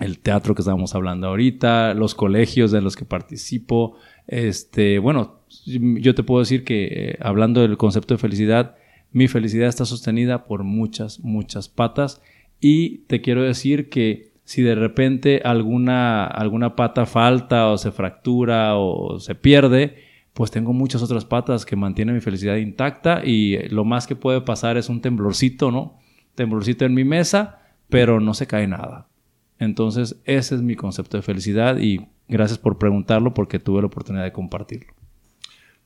[0.00, 3.96] el teatro que estábamos hablando ahorita, los colegios de los que participo.
[4.26, 8.76] Este, bueno, yo te puedo decir que eh, hablando del concepto de felicidad,
[9.12, 12.20] mi felicidad está sostenida por muchas, muchas patas
[12.60, 18.76] y te quiero decir que si de repente alguna, alguna pata falta o se fractura
[18.76, 20.03] o se pierde,
[20.34, 24.40] pues tengo muchas otras patas que mantienen mi felicidad intacta y lo más que puede
[24.40, 25.98] pasar es un temblorcito, ¿no?
[26.34, 29.06] Temblorcito en mi mesa, pero no se cae nada.
[29.60, 34.24] Entonces, ese es mi concepto de felicidad y gracias por preguntarlo porque tuve la oportunidad
[34.24, 34.92] de compartirlo.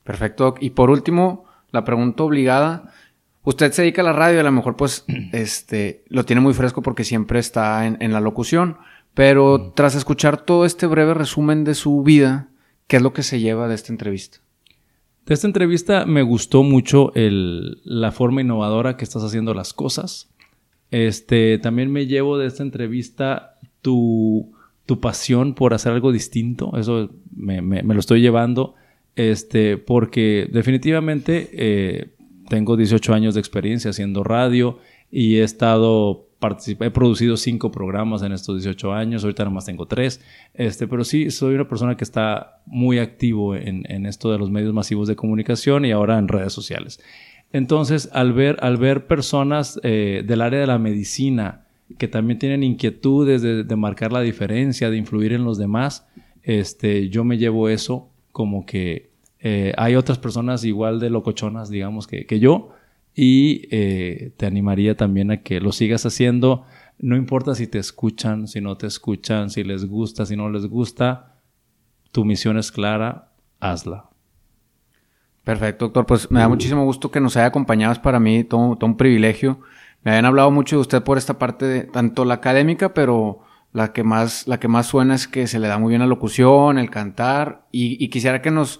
[0.03, 0.55] Perfecto.
[0.59, 2.91] Y por último, la pregunta obligada.
[3.43, 6.81] Usted se dedica a la radio a lo mejor pues este, lo tiene muy fresco
[6.81, 8.77] porque siempre está en, en la locución,
[9.13, 12.48] pero tras escuchar todo este breve resumen de su vida,
[12.89, 14.39] ¿Qué es lo que se lleva de esta entrevista?
[15.27, 20.33] De esta entrevista me gustó mucho la forma innovadora que estás haciendo las cosas.
[20.89, 24.55] Este, también me llevo de esta entrevista tu,
[24.99, 26.75] pasión por hacer algo distinto.
[26.77, 28.73] Eso me, lo estoy llevando.
[29.15, 32.15] Este, porque definitivamente eh,
[32.49, 34.79] tengo 18 años de experiencia haciendo radio
[35.11, 39.85] y he estado he producido cinco programas en estos 18 años, ahorita nada más tengo
[39.85, 40.21] tres,
[40.53, 44.49] este, pero sí soy una persona que está muy activo en, en, esto de los
[44.49, 47.01] medios masivos de comunicación y ahora en redes sociales.
[47.51, 51.65] Entonces, al ver, al ver personas eh, del área de la medicina
[51.97, 56.07] que también tienen inquietudes de, de, marcar la diferencia, de influir en los demás,
[56.43, 59.09] este, yo me llevo eso como que
[59.39, 62.69] eh, hay otras personas igual de locochonas, digamos, que, que yo,
[63.15, 66.65] y eh, te animaría también a que lo sigas haciendo.
[66.97, 70.65] No importa si te escuchan, si no te escuchan, si les gusta, si no les
[70.65, 71.37] gusta,
[72.11, 74.09] tu misión es clara, hazla.
[75.43, 76.05] Perfecto, doctor.
[76.05, 77.93] Pues me da muchísimo gusto que nos haya acompañado.
[77.93, 79.61] Es para mí todo, un privilegio.
[80.03, 83.39] Me habían hablado mucho de usted por esta parte, de, tanto la académica, pero
[83.73, 86.07] la que más, la que más suena es que se le da muy bien la
[86.07, 88.79] locución, el cantar, y quisiera que nos,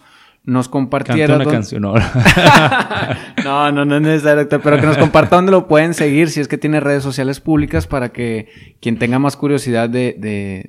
[0.49, 1.35] nos compartiera.
[1.35, 1.81] una canción
[3.43, 6.47] no, no, no es necesario, pero que nos comparta dónde lo pueden seguir, si es
[6.47, 8.49] que tiene redes sociales públicas, para que
[8.81, 10.15] quien tenga más curiosidad de,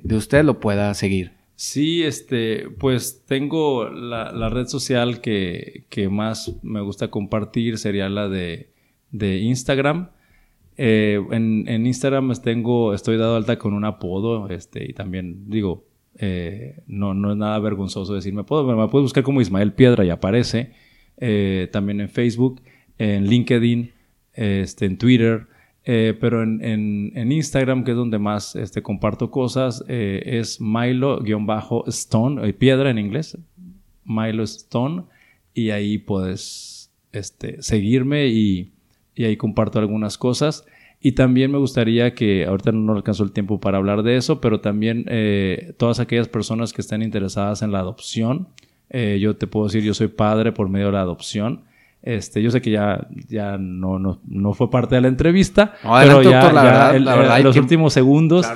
[0.03, 1.33] de, usted lo pueda seguir.
[1.55, 8.29] Sí, este, pues tengo la, red social que, que, más me gusta compartir, sería la
[8.29, 8.71] de,
[9.11, 10.09] de Instagram.
[10.77, 15.90] Eh, en, en, Instagram tengo, estoy dado alta con un apodo, este, y también digo,
[16.23, 20.05] eh, no, no es nada vergonzoso decir, me, puedo, me puedes buscar como Ismael Piedra
[20.05, 20.71] y aparece.
[21.17, 22.61] Eh, también en Facebook.
[22.99, 23.91] en LinkedIn,
[24.33, 25.47] este, en Twitter,
[25.83, 32.91] eh, pero en, en, Instagram, que es donde más este, comparto cosas, es Milo-Stone, piedra
[32.91, 33.35] en inglés,
[34.05, 35.05] Milo Stone,
[35.55, 38.71] y ahí puedes este, seguirme y,
[39.15, 40.63] y, ahí comparto algunas cosas.
[41.01, 44.61] Y también me gustaría que, ahorita no alcanzó el tiempo para hablar de eso, pero
[44.61, 45.05] también
[45.77, 48.49] todas aquellas personas que estén interesadas en la adopción,
[48.91, 51.63] yo te puedo decir, yo soy padre por medio de la adopción.
[52.03, 56.23] Este, yo sé que ya, ya no, no, no fue parte de la entrevista, pero
[56.23, 58.51] ya, la verdad, la verdad, en los últimos segundos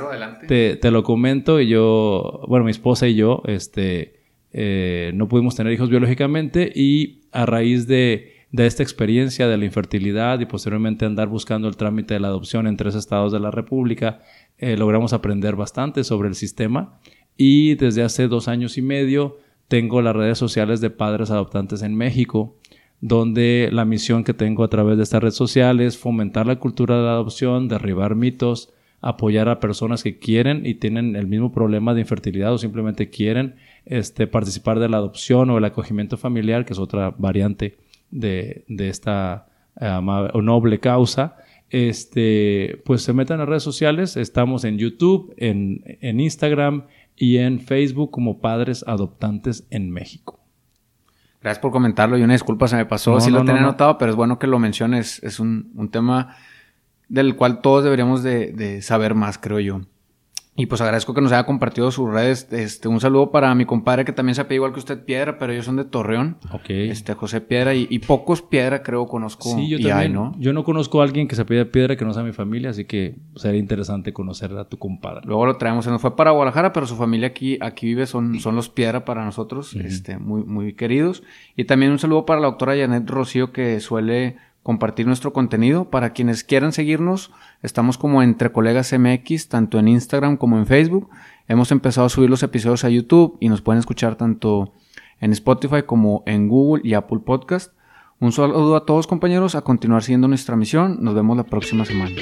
[0.47, 4.15] te, te, lo comento y yo, bueno, mi esposa y yo, este,
[4.51, 9.65] eh, no pudimos tener hijos biológicamente y a raíz de, de, esta experiencia de la
[9.65, 13.51] infertilidad y posteriormente andar buscando el trámite de la adopción en tres estados de la
[13.51, 14.19] República,
[14.57, 16.99] eh, logramos aprender bastante sobre el sistema.
[17.37, 19.37] Y desde hace dos años y medio
[19.67, 22.57] tengo las redes sociales de padres adoptantes en México
[23.01, 26.97] donde la misión que tengo a través de esta red social es fomentar la cultura
[26.97, 31.93] de la adopción, derribar mitos, apoyar a personas que quieren y tienen el mismo problema
[31.93, 36.73] de infertilidad o simplemente quieren este, participar de la adopción o el acogimiento familiar, que
[36.73, 37.77] es otra variante
[38.15, 39.47] de, esta
[39.79, 41.37] noble causa.
[41.69, 46.85] Este, pues se metan a redes sociales, estamos en YouTube, en, en Instagram
[47.15, 50.39] y en Facebook como Padres Adoptantes en México.
[51.41, 53.19] Gracias por comentarlo y una disculpa se me pasó.
[53.19, 55.21] si lo tenía anotado, pero es bueno que lo menciones.
[55.21, 56.35] Es un, un tema
[57.07, 59.81] del cual todos deberíamos de, de, saber más, creo yo.
[60.57, 62.47] Y pues agradezco que nos haya compartido sus redes.
[62.51, 65.51] Este, un saludo para mi compadre que también se apellida igual que usted Piedra, pero
[65.51, 66.37] ellos son de Torreón.
[66.51, 66.69] Ok.
[66.69, 69.53] Este, José Piedra y, pocos Piedra creo conozco.
[69.53, 70.13] Sí, yo también.
[70.13, 70.33] ¿no?
[70.39, 72.85] Yo no conozco a alguien que se apellida Piedra que no sea mi familia, así
[72.85, 75.21] que sería interesante conocer a tu compadre.
[75.25, 75.83] Luego lo traemos.
[75.83, 79.03] Se nos fue para Guadalajara, pero su familia aquí, aquí vive, son, son los Piedra
[79.03, 81.21] para nosotros, este, muy, muy queridos.
[81.57, 85.91] Y también un saludo para la doctora Janet Rocío que suele compartir nuestro contenido.
[85.91, 91.07] Para quienes quieran seguirnos, estamos como Entre Colegas MX, tanto en Instagram como en Facebook.
[91.47, 94.73] Hemos empezado a subir los episodios a YouTube y nos pueden escuchar tanto
[95.19, 97.73] en Spotify como en Google y Apple Podcast.
[98.19, 100.97] Un saludo a todos compañeros, a continuar siguiendo nuestra misión.
[100.99, 102.15] Nos vemos la próxima semana.